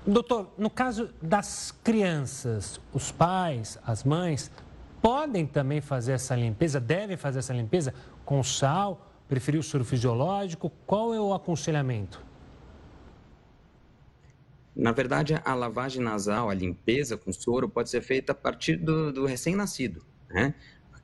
[0.06, 4.50] Doutor, no caso das crianças, os pais, as mães,
[5.00, 7.94] podem também fazer essa limpeza, devem fazer essa limpeza
[8.24, 10.70] com sal, preferir o soro fisiológico?
[10.86, 12.22] Qual é o aconselhamento?
[14.76, 19.10] Na verdade, a lavagem nasal, a limpeza com soro, pode ser feita a partir do,
[19.10, 20.04] do recém-nascido.
[20.28, 20.54] Né?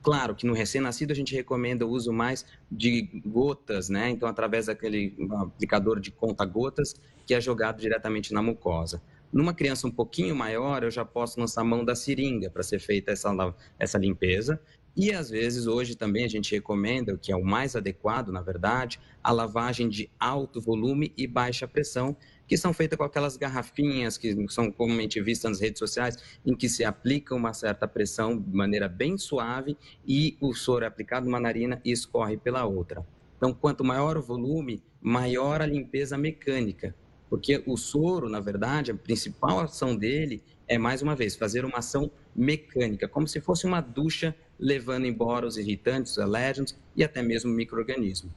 [0.01, 4.09] Claro que no recém-nascido a gente recomenda o uso mais de gotas, né?
[4.09, 6.95] Então, através daquele aplicador de conta-gotas
[7.25, 9.01] que é jogado diretamente na mucosa.
[9.31, 13.11] Numa criança um pouquinho maior, eu já posso lançar mão da seringa para ser feita
[13.11, 14.59] essa, essa limpeza.
[14.97, 18.41] E às vezes, hoje também a gente recomenda, o que é o mais adequado, na
[18.41, 22.17] verdade, a lavagem de alto volume e baixa pressão,
[22.51, 26.67] que são feitas com aquelas garrafinhas que são comumente vistas nas redes sociais, em que
[26.67, 31.39] se aplica uma certa pressão de maneira bem suave e o soro é aplicado numa
[31.39, 33.07] narina e escorre pela outra.
[33.37, 36.93] Então, quanto maior o volume, maior a limpeza mecânica,
[37.29, 41.77] porque o soro, na verdade, a principal ação dele é, mais uma vez, fazer uma
[41.77, 47.23] ação mecânica, como se fosse uma ducha levando embora os irritantes, os alérgenos e até
[47.23, 48.29] mesmo micro-organismos.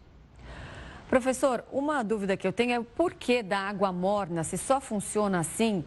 [1.15, 5.39] Professor, uma dúvida que eu tenho é o porquê da água morna, se só funciona
[5.39, 5.85] assim,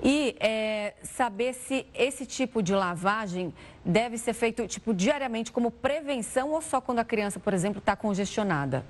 [0.00, 3.52] e é, saber se esse tipo de lavagem
[3.84, 7.96] deve ser feito tipo diariamente como prevenção ou só quando a criança, por exemplo, está
[7.96, 8.86] congestionada.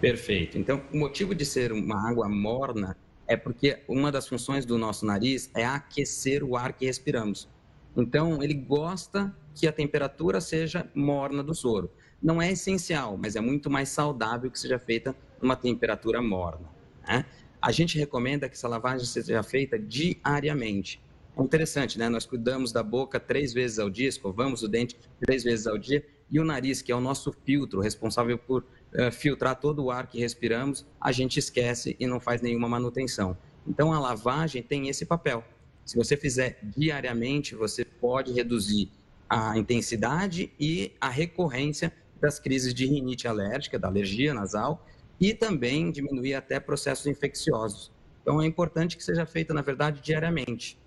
[0.00, 0.56] Perfeito.
[0.56, 5.04] Então, o motivo de ser uma água morna é porque uma das funções do nosso
[5.04, 7.48] nariz é aquecer o ar que respiramos.
[7.96, 11.90] Então, ele gosta que a temperatura seja morna do soro
[12.22, 16.70] não é essencial, mas é muito mais saudável que seja feita numa temperatura morna.
[17.06, 17.24] Né?
[17.60, 21.00] A gente recomenda que essa lavagem seja feita diariamente.
[21.36, 22.08] É interessante, né?
[22.08, 26.04] Nós cuidamos da boca três vezes ao dia, escovamos o dente três vezes ao dia,
[26.30, 30.06] e o nariz, que é o nosso filtro, responsável por uh, filtrar todo o ar
[30.06, 33.36] que respiramos, a gente esquece e não faz nenhuma manutenção.
[33.66, 35.44] Então, a lavagem tem esse papel.
[35.84, 38.90] Se você fizer diariamente, você pode reduzir
[39.28, 41.92] a intensidade e a recorrência
[42.22, 44.86] das crises de rinite alérgica, da alergia nasal,
[45.20, 47.92] e também diminuir até processos infecciosos.
[48.22, 50.78] Então, é importante que seja feita, na verdade, diariamente.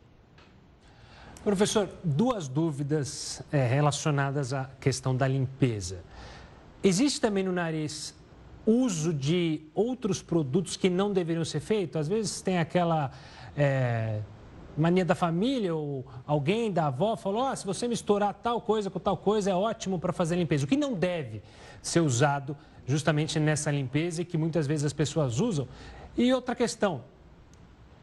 [1.43, 6.03] Professor, duas dúvidas é, relacionadas à questão da limpeza.
[6.81, 8.15] Existe também no nariz
[8.65, 11.97] uso de outros produtos que não deveriam ser feitos?
[11.97, 13.11] Às vezes tem aquela
[13.55, 14.21] é,
[14.77, 18.99] mania da família ou alguém da avó falou: oh, se você misturar tal coisa com
[18.99, 20.65] tal coisa é ótimo para fazer limpeza.
[20.65, 21.41] O que não deve
[21.81, 22.55] ser usado
[22.85, 25.67] justamente nessa limpeza e que muitas vezes as pessoas usam.
[26.17, 27.01] E outra questão: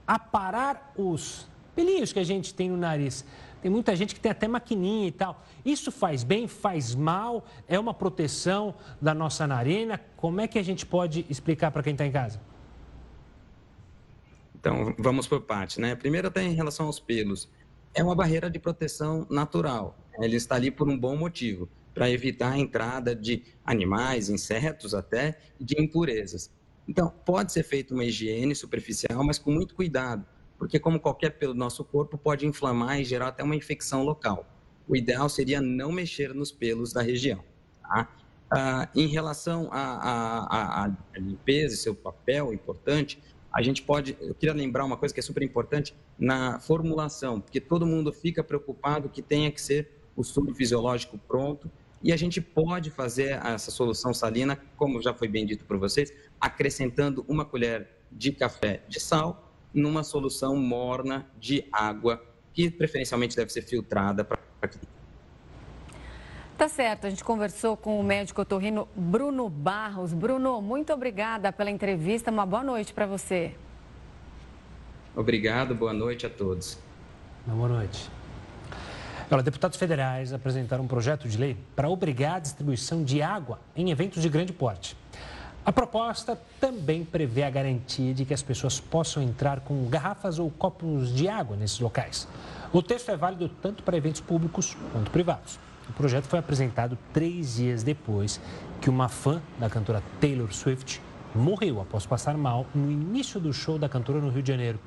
[0.07, 3.25] aparar os pelinhos que a gente tem no nariz.
[3.61, 5.41] Tem muita gente que tem até maquininha e tal.
[5.65, 10.01] Isso faz bem, faz mal, é uma proteção da nossa narina.
[10.17, 12.41] Como é que a gente pode explicar para quem está em casa?
[14.63, 15.97] Então, vamos por partes, né?
[15.97, 17.51] Primeiro, até em relação aos pelos.
[17.93, 19.99] É uma barreira de proteção natural.
[20.21, 25.37] Ele está ali por um bom motivo, para evitar a entrada de animais, insetos até,
[25.61, 26.49] de impurezas.
[26.87, 30.25] Então, pode ser feita uma higiene superficial, mas com muito cuidado,
[30.57, 34.47] porque como qualquer pelo do nosso corpo, pode inflamar e gerar até uma infecção local.
[34.87, 37.43] O ideal seria não mexer nos pelos da região.
[37.83, 38.09] Tá?
[38.49, 43.21] Ah, em relação à limpeza seu papel importante,
[43.53, 47.61] a gente pode, eu queria lembrar uma coisa que é super importante na formulação, porque
[47.61, 51.71] todo mundo fica preocupado que tenha que ser o soro fisiológico pronto,
[52.03, 56.13] e a gente pode fazer essa solução salina, como já foi bem dito por vocês,
[56.41, 62.23] acrescentando uma colher de café de sal numa solução morna de água,
[62.53, 64.79] que preferencialmente deve ser filtrada para que
[66.63, 70.13] Tá certo, a gente conversou com o médico otorrino Bruno Barros.
[70.13, 72.31] Bruno, muito obrigada pela entrevista.
[72.31, 73.57] Uma boa noite para você.
[75.17, 76.79] Obrigado, boa noite a todos.
[77.45, 78.09] Boa noite.
[79.29, 83.91] Olha, deputados federais apresentaram um projeto de lei para obrigar a distribuição de água em
[83.91, 84.97] eventos de grande porte.
[85.67, 90.49] A proposta também prevê a garantia de que as pessoas possam entrar com garrafas ou
[90.49, 92.29] copos de água nesses locais.
[92.73, 95.59] O texto é válido tanto para eventos públicos quanto privados.
[95.89, 98.41] O projeto foi apresentado três dias depois
[98.81, 101.01] que uma fã da cantora Taylor Swift
[101.35, 104.79] morreu após passar mal no início do show da cantora no Rio de Janeiro.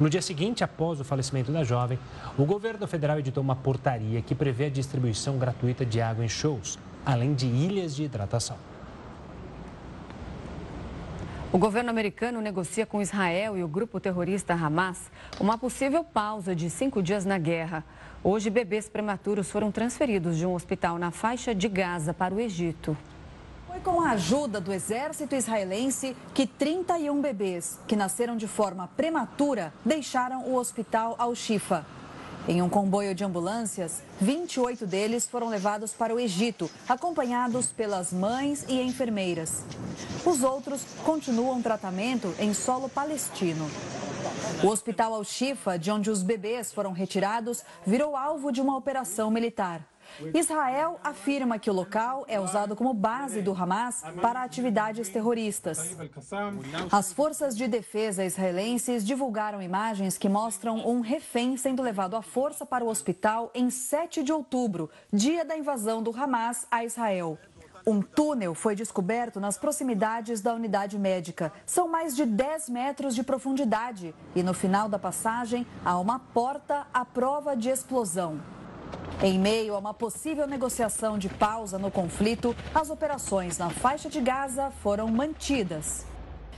[0.00, 1.98] No dia seguinte, após o falecimento da jovem,
[2.36, 6.78] o governo federal editou uma portaria que prevê a distribuição gratuita de água em shows,
[7.04, 8.56] além de ilhas de hidratação.
[11.52, 16.70] O governo americano negocia com Israel e o grupo terrorista Hamas uma possível pausa de
[16.70, 17.84] cinco dias na guerra.
[18.24, 22.96] Hoje, bebês prematuros foram transferidos de um hospital na faixa de Gaza para o Egito.
[23.66, 29.74] Foi com a ajuda do exército israelense que 31 bebês que nasceram de forma prematura
[29.84, 31.84] deixaram o hospital Al-Shifa.
[32.46, 38.64] Em um comboio de ambulâncias, 28 deles foram levados para o Egito, acompanhados pelas mães
[38.68, 39.64] e enfermeiras.
[40.24, 43.68] Os outros continuam tratamento em solo palestino.
[44.62, 49.84] O hospital Al-Shifa, de onde os bebês foram retirados, virou alvo de uma operação militar.
[50.34, 55.96] Israel afirma que o local é usado como base do Hamas para atividades terroristas.
[56.90, 62.66] As forças de defesa israelenses divulgaram imagens que mostram um refém sendo levado à força
[62.66, 67.38] para o hospital em 7 de outubro, dia da invasão do Hamas a Israel.
[67.84, 71.52] Um túnel foi descoberto nas proximidades da unidade médica.
[71.66, 76.86] São mais de 10 metros de profundidade e no final da passagem há uma porta
[76.94, 78.40] à prova de explosão.
[79.20, 84.20] Em meio a uma possível negociação de pausa no conflito, as operações na faixa de
[84.20, 86.11] Gaza foram mantidas.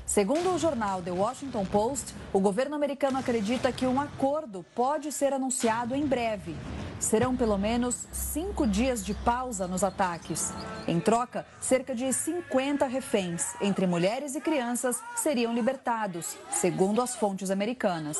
[0.07, 5.32] Segundo o jornal The Washington Post, o governo americano acredita que um acordo pode ser
[5.32, 6.55] anunciado em breve.
[7.00, 10.52] Serão pelo menos cinco dias de pausa nos ataques.
[10.86, 17.50] Em troca, cerca de 50 reféns, entre mulheres e crianças, seriam libertados, segundo as fontes
[17.50, 18.18] americanas.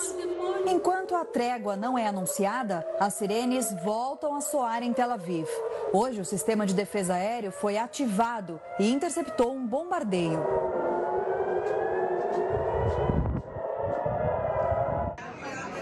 [0.67, 5.47] Enquanto a trégua não é anunciada, as sirenes voltam a soar em Tel Aviv.
[5.93, 10.74] Hoje, o sistema de defesa aéreo foi ativado e interceptou um bombardeio.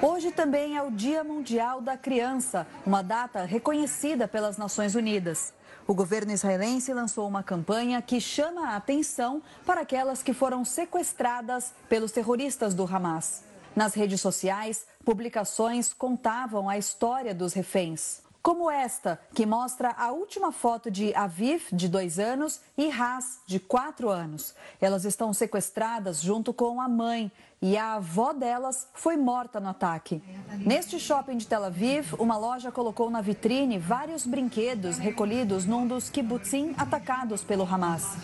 [0.05, 5.55] Hoje também é o Dia Mundial da Criança, uma data reconhecida pelas Nações Unidas.
[5.87, 11.73] O governo israelense lançou uma campanha que chama a atenção para aquelas que foram sequestradas
[11.89, 13.45] pelos terroristas do Hamas.
[13.77, 18.23] Nas redes sociais, publicações contavam a história dos reféns.
[18.43, 23.61] Como esta, que mostra a última foto de Aviv, de dois anos, e Ras, de
[23.61, 24.53] quatro anos.
[24.81, 27.31] Elas estão sequestradas junto com a mãe
[27.63, 30.21] e a avó delas foi morta no ataque.
[30.59, 36.11] Neste shopping de Tel Aviv, uma loja colocou na vitrine vários brinquedos recolhidos num dos
[36.11, 38.17] kibbutzim atacados pelo Hamas.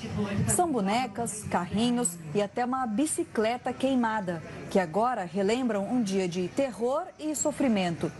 [0.48, 7.04] São bonecas, carrinhos e até uma bicicleta queimada, que agora relembram um dia de terror
[7.20, 8.10] e sofrimento.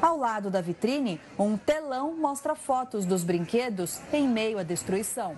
[0.00, 5.36] Ao lado da vitrine, um telão mostra fotos dos brinquedos em meio à destruição.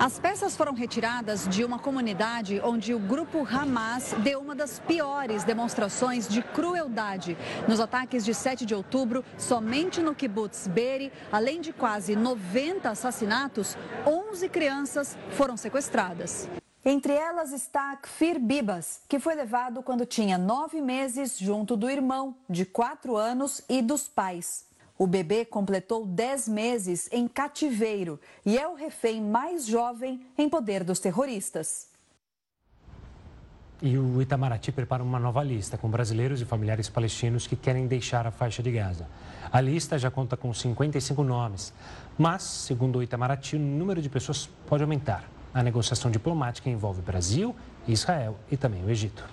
[0.00, 5.44] As peças foram retiradas de uma comunidade onde o grupo Hamas deu uma das piores
[5.44, 7.36] demonstrações de crueldade.
[7.68, 13.76] Nos ataques de 7 de outubro, somente no kibbutz Beri, além de quase 90 assassinatos,
[14.06, 16.48] 11 crianças foram sequestradas.
[16.84, 22.36] Entre elas está Kfir Bibas, que foi levado quando tinha nove meses junto do irmão,
[22.48, 24.66] de quatro anos, e dos pais.
[24.96, 30.82] O bebê completou 10 meses em cativeiro e é o refém mais jovem em poder
[30.82, 31.88] dos terroristas.
[33.80, 38.26] E o Itamaraty prepara uma nova lista com brasileiros e familiares palestinos que querem deixar
[38.26, 39.08] a faixa de Gaza.
[39.52, 41.72] A lista já conta com 55 nomes,
[42.18, 45.37] mas, segundo o Itamaraty, o número de pessoas pode aumentar.
[45.52, 47.54] A negociação diplomática envolve Brasil,
[47.86, 49.24] Israel e também o Egito.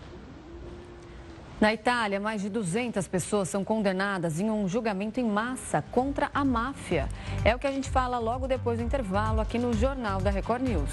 [1.60, 6.44] Na Itália, mais de 200 pessoas são condenadas em um julgamento em massa contra a
[6.44, 7.08] máfia.
[7.46, 10.64] É o que a gente fala logo depois do intervalo aqui no Jornal da Record
[10.64, 10.92] News.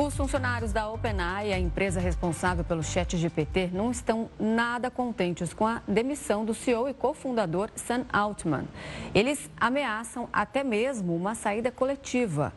[0.00, 5.66] Os funcionários da OpenAI, a empresa responsável pelo chat GPT, não estão nada contentes com
[5.66, 8.68] a demissão do CEO e cofundador Sam Altman.
[9.12, 12.52] Eles ameaçam até mesmo uma saída coletiva.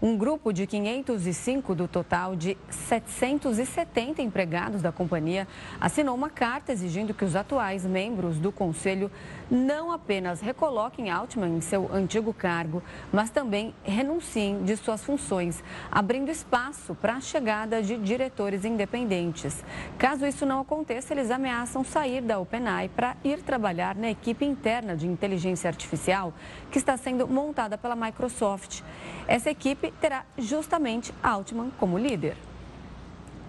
[0.00, 5.48] Um grupo de 505 do total de 770 empregados da companhia
[5.80, 9.10] assinou uma carta exigindo que os atuais membros do conselho
[9.50, 12.82] não apenas recoloquem Altman em seu antigo cargo,
[13.12, 19.64] mas também renunciem de suas funções, abrindo espaço para a chegada de diretores independentes.
[19.98, 24.96] Caso isso não aconteça, eles ameaçam sair da OpenAI para ir trabalhar na equipe interna
[24.96, 26.32] de inteligência artificial
[26.70, 28.82] que está sendo montada pela Microsoft.
[29.26, 32.36] Essa equipe terá justamente Altman como líder.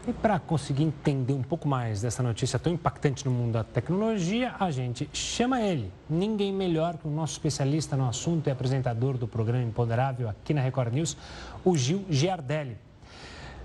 [0.07, 4.55] E para conseguir entender um pouco mais dessa notícia tão impactante no mundo da tecnologia,
[4.57, 5.91] a gente chama ele.
[6.09, 10.61] Ninguém melhor que o nosso especialista no assunto e apresentador do programa Imponderável aqui na
[10.61, 11.17] Record News,
[11.61, 12.77] o Gil Giardelli.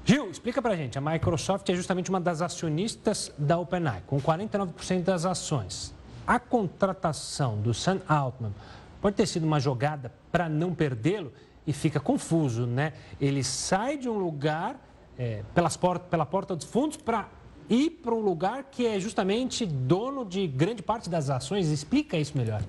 [0.05, 0.99] Gil, explica para a gente.
[0.99, 5.95] A Microsoft é justamente uma das acionistas da OpenAI, com 49% das ações.
[6.27, 8.53] A contratação do Sam Altman
[9.01, 11.33] pode ter sido uma jogada para não perdê-lo
[11.65, 12.95] e fica confuso, né?
[13.21, 14.77] Ele sai de um lugar
[15.19, 17.29] é, pelas port pela porta dos fundos para
[17.69, 21.69] ir para um lugar que é justamente dono de grande parte das ações.
[21.69, 22.63] Explica isso melhor.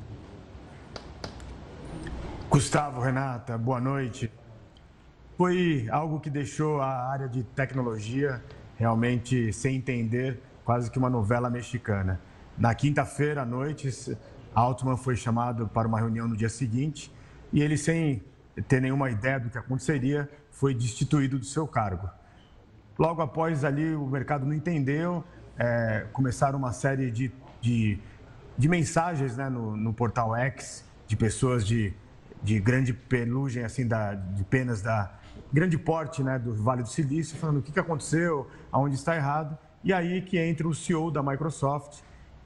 [2.49, 4.31] Gustavo, Renata, boa noite.
[5.35, 8.43] Foi algo que deixou a área de tecnologia
[8.77, 12.21] realmente sem entender, quase que uma novela mexicana.
[12.57, 13.89] Na quinta-feira à noite,
[14.53, 17.11] Altman foi chamado para uma reunião no dia seguinte
[17.51, 18.23] e ele, sem
[18.67, 22.07] ter nenhuma ideia do que aconteceria, foi destituído do seu cargo.
[22.97, 25.23] Logo após ali, o mercado não entendeu,
[25.57, 27.31] é, começaram uma série de,
[27.61, 27.97] de,
[28.57, 31.93] de mensagens né, no, no, portal X de pessoas de,
[32.41, 35.11] de grande penugem, assim, da, de penas da
[35.51, 39.57] grande porte né, do Vale do Silício, falando o que, que aconteceu, aonde está errado.
[39.83, 42.01] E aí que entra o CEO da Microsoft,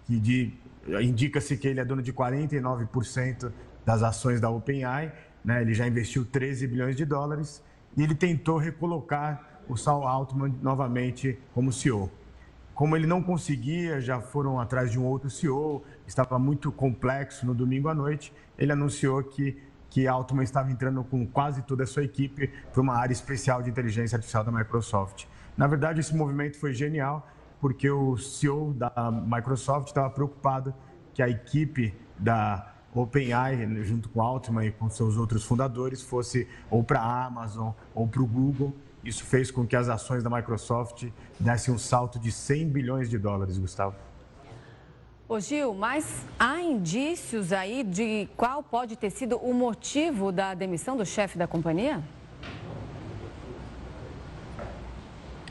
[0.08, 0.58] que
[1.02, 3.52] indica-se que ele é dono de 49%
[3.86, 7.64] das ações da OpenAI, né, ele já investiu 13 bilhões de dólares,
[7.95, 12.09] e ele tentou recolocar o Sal Altman novamente como CEO.
[12.74, 17.55] Como ele não conseguia, já foram atrás de um outro CEO, estava muito complexo no
[17.55, 19.57] domingo à noite, ele anunciou que,
[19.89, 23.70] que Altman estava entrando com quase toda a sua equipe para uma área especial de
[23.70, 25.26] inteligência artificial da Microsoft.
[25.57, 27.28] Na verdade, esse movimento foi genial,
[27.59, 28.91] porque o CEO da
[29.26, 30.72] Microsoft estava preocupado
[31.15, 36.84] que a equipe da OpenAI, junto com Altman e com seus outros fundadores, fosse ou
[36.84, 41.08] para a Amazon ou para o Google isso fez com que as ações da Microsoft
[41.39, 43.95] dessem um salto de 100 bilhões de dólares, Gustavo.
[45.30, 50.95] Ô Gil, mas há indícios aí de qual pode ter sido o motivo da demissão
[50.95, 52.02] do chefe da companhia?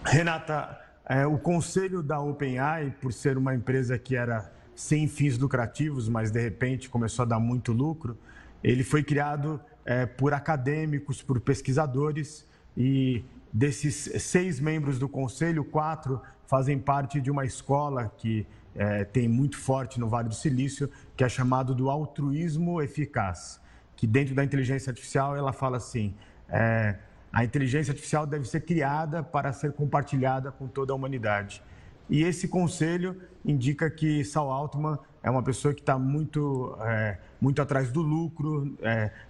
[0.02, 6.08] Renata, é, o conselho da OpenAI, por ser uma empresa que era sem fins lucrativos,
[6.08, 8.16] mas de repente começou a dar muito lucro,
[8.64, 16.20] ele foi criado é, por acadêmicos, por pesquisadores e Desses seis membros do conselho, quatro
[16.46, 21.24] fazem parte de uma escola que é, tem muito forte no Vale do Silício, que
[21.24, 23.60] é chamado do altruísmo eficaz,
[23.96, 26.14] que dentro da inteligência artificial ela fala assim,
[26.48, 26.96] é,
[27.32, 31.62] a inteligência artificial deve ser criada para ser compartilhada com toda a humanidade.
[32.08, 37.60] E esse conselho indica que Sal Altman é uma pessoa que está muito, é, muito
[37.60, 38.76] atrás do lucro,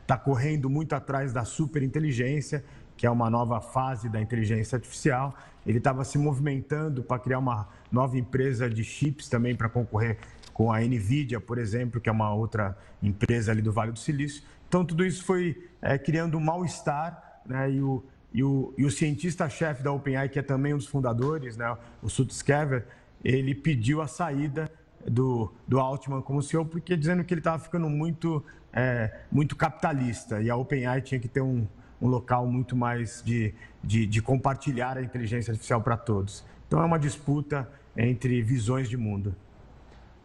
[0.02, 2.62] está é, correndo muito atrás da superinteligência
[2.96, 5.34] que é uma nova fase da inteligência artificial.
[5.66, 10.18] Ele estava se movimentando para criar uma nova empresa de chips também para concorrer
[10.52, 14.42] com a Nvidia, por exemplo, que é uma outra empresa ali do Vale do Silício.
[14.68, 17.70] Então, tudo isso foi é, criando um mal-estar, né?
[17.70, 21.56] E o, e o, e o cientista-chefe da OpenAI, que é também um dos fundadores,
[21.56, 21.76] né?
[22.02, 22.86] o Sutskever,
[23.24, 24.70] ele pediu a saída
[25.06, 30.40] do, do Altman como CEO, porque dizendo que ele estava ficando muito, é, muito capitalista
[30.40, 31.66] e a OpenAI tinha que ter um,
[32.00, 36.44] um local muito mais de, de, de compartilhar a inteligência artificial para todos.
[36.66, 39.34] Então é uma disputa entre visões de mundo.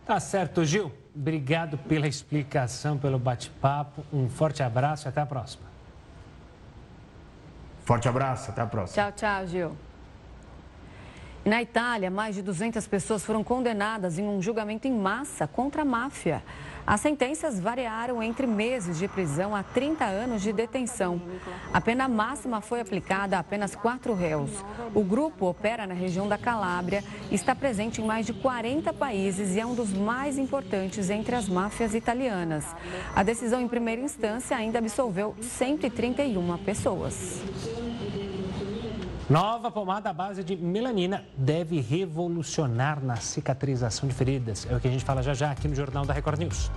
[0.06, 0.92] Tá certo, Gil.
[1.16, 4.04] Obrigado pela explicação, pelo bate-papo.
[4.12, 5.64] Um forte abraço e até a próxima.
[7.86, 9.04] Forte abraço, até a próxima.
[9.04, 9.78] Tchau, tchau, Gil.
[11.44, 15.86] Na Itália, mais de 200 pessoas foram condenadas em um julgamento em massa contra a
[15.86, 16.44] máfia.
[16.86, 21.22] As sentenças variaram entre meses de prisão a 30 anos de detenção.
[21.74, 24.52] A pena máxima foi aplicada a apenas quatro réus.
[24.94, 29.60] O grupo opera na região da Calábria, está presente em mais de 40 países e
[29.60, 32.66] é um dos mais importantes entre as máfias italianas.
[33.16, 37.42] A decisão em primeira instância ainda absolveu 131 pessoas.
[39.32, 44.68] Nova pomada à base de melanina deve revolucionar na cicatrização de feridas.
[44.70, 46.70] É o que a gente fala já já aqui no Jornal da Record News.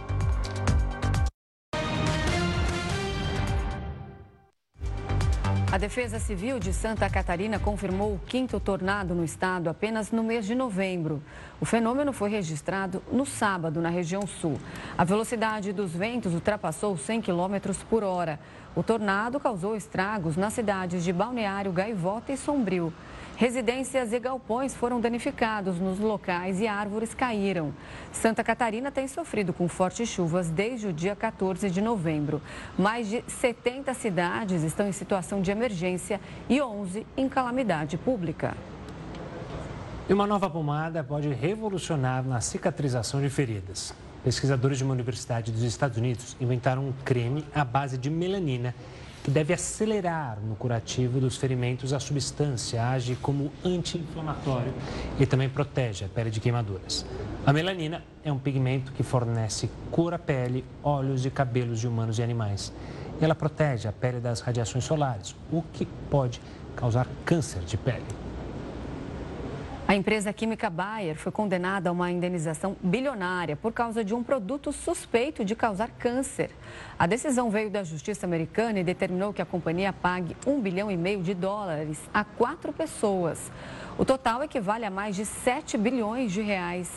[5.73, 10.47] A Defesa Civil de Santa Catarina confirmou o quinto tornado no estado apenas no mês
[10.47, 11.21] de novembro.
[11.61, 14.57] O fenômeno foi registrado no sábado, na região sul.
[14.97, 18.39] A velocidade dos ventos ultrapassou 100 km por hora.
[18.77, 22.93] O tornado causou estragos nas cidades de Balneário, Gaivota e Sombrio.
[23.37, 27.73] Residências e galpões foram danificados nos locais e árvores caíram.
[28.13, 32.41] Santa Catarina tem sofrido com fortes chuvas desde o dia 14 de novembro.
[32.77, 38.57] Mais de 70 cidades estão em situação de emergência e 11 em calamidade pública.
[40.09, 43.95] E uma nova pomada pode revolucionar na cicatrização de feridas.
[44.25, 48.75] Pesquisadores de uma universidade dos Estados Unidos inventaram um creme à base de melanina
[49.23, 51.93] que deve acelerar no curativo dos ferimentos.
[51.93, 54.73] A substância age como anti-inflamatório
[55.21, 57.05] e também protege a pele de queimaduras.
[57.45, 62.19] A melanina é um pigmento que fornece cor à pele, olhos e cabelos de humanos
[62.19, 62.73] e animais.
[63.21, 66.41] Ela protege a pele das radiações solares, o que pode
[66.75, 68.24] causar câncer de pele.
[69.87, 74.73] A empresa química Bayer foi condenada a uma indenização bilionária por causa de um produto
[74.73, 76.51] suspeito de causar câncer.
[76.99, 80.97] A decisão veio da justiça americana e determinou que a companhia pague um bilhão e
[80.97, 83.53] meio de dólares a quatro pessoas.
[83.99, 86.91] O total equivale a mais de 7 bilhões de reais.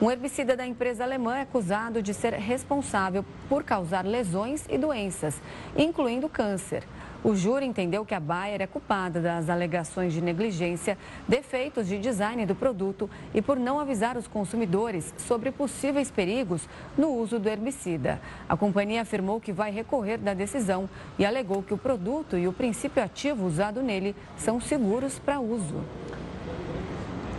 [0.00, 5.40] Um herbicida da empresa alemã é acusado de ser responsável por causar lesões e doenças,
[5.74, 6.84] incluindo câncer.
[7.24, 12.44] O júri entendeu que a Bayer é culpada das alegações de negligência, defeitos de design
[12.44, 16.68] do produto e por não avisar os consumidores sobre possíveis perigos
[16.98, 18.20] no uso do herbicida.
[18.46, 20.86] A companhia afirmou que vai recorrer da decisão
[21.18, 25.82] e alegou que o produto e o princípio ativo usado nele são seguros para uso.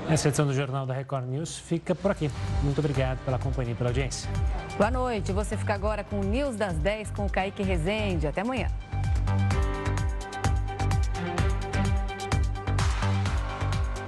[0.10, 2.32] Essa edição do Jornal da Record News fica por aqui.
[2.64, 4.28] Muito obrigado pela companhia e pela audiência.
[4.78, 5.32] Boa noite.
[5.32, 8.26] Você fica agora com o News das 10 com o Kaique Rezende.
[8.26, 8.68] Até amanhã.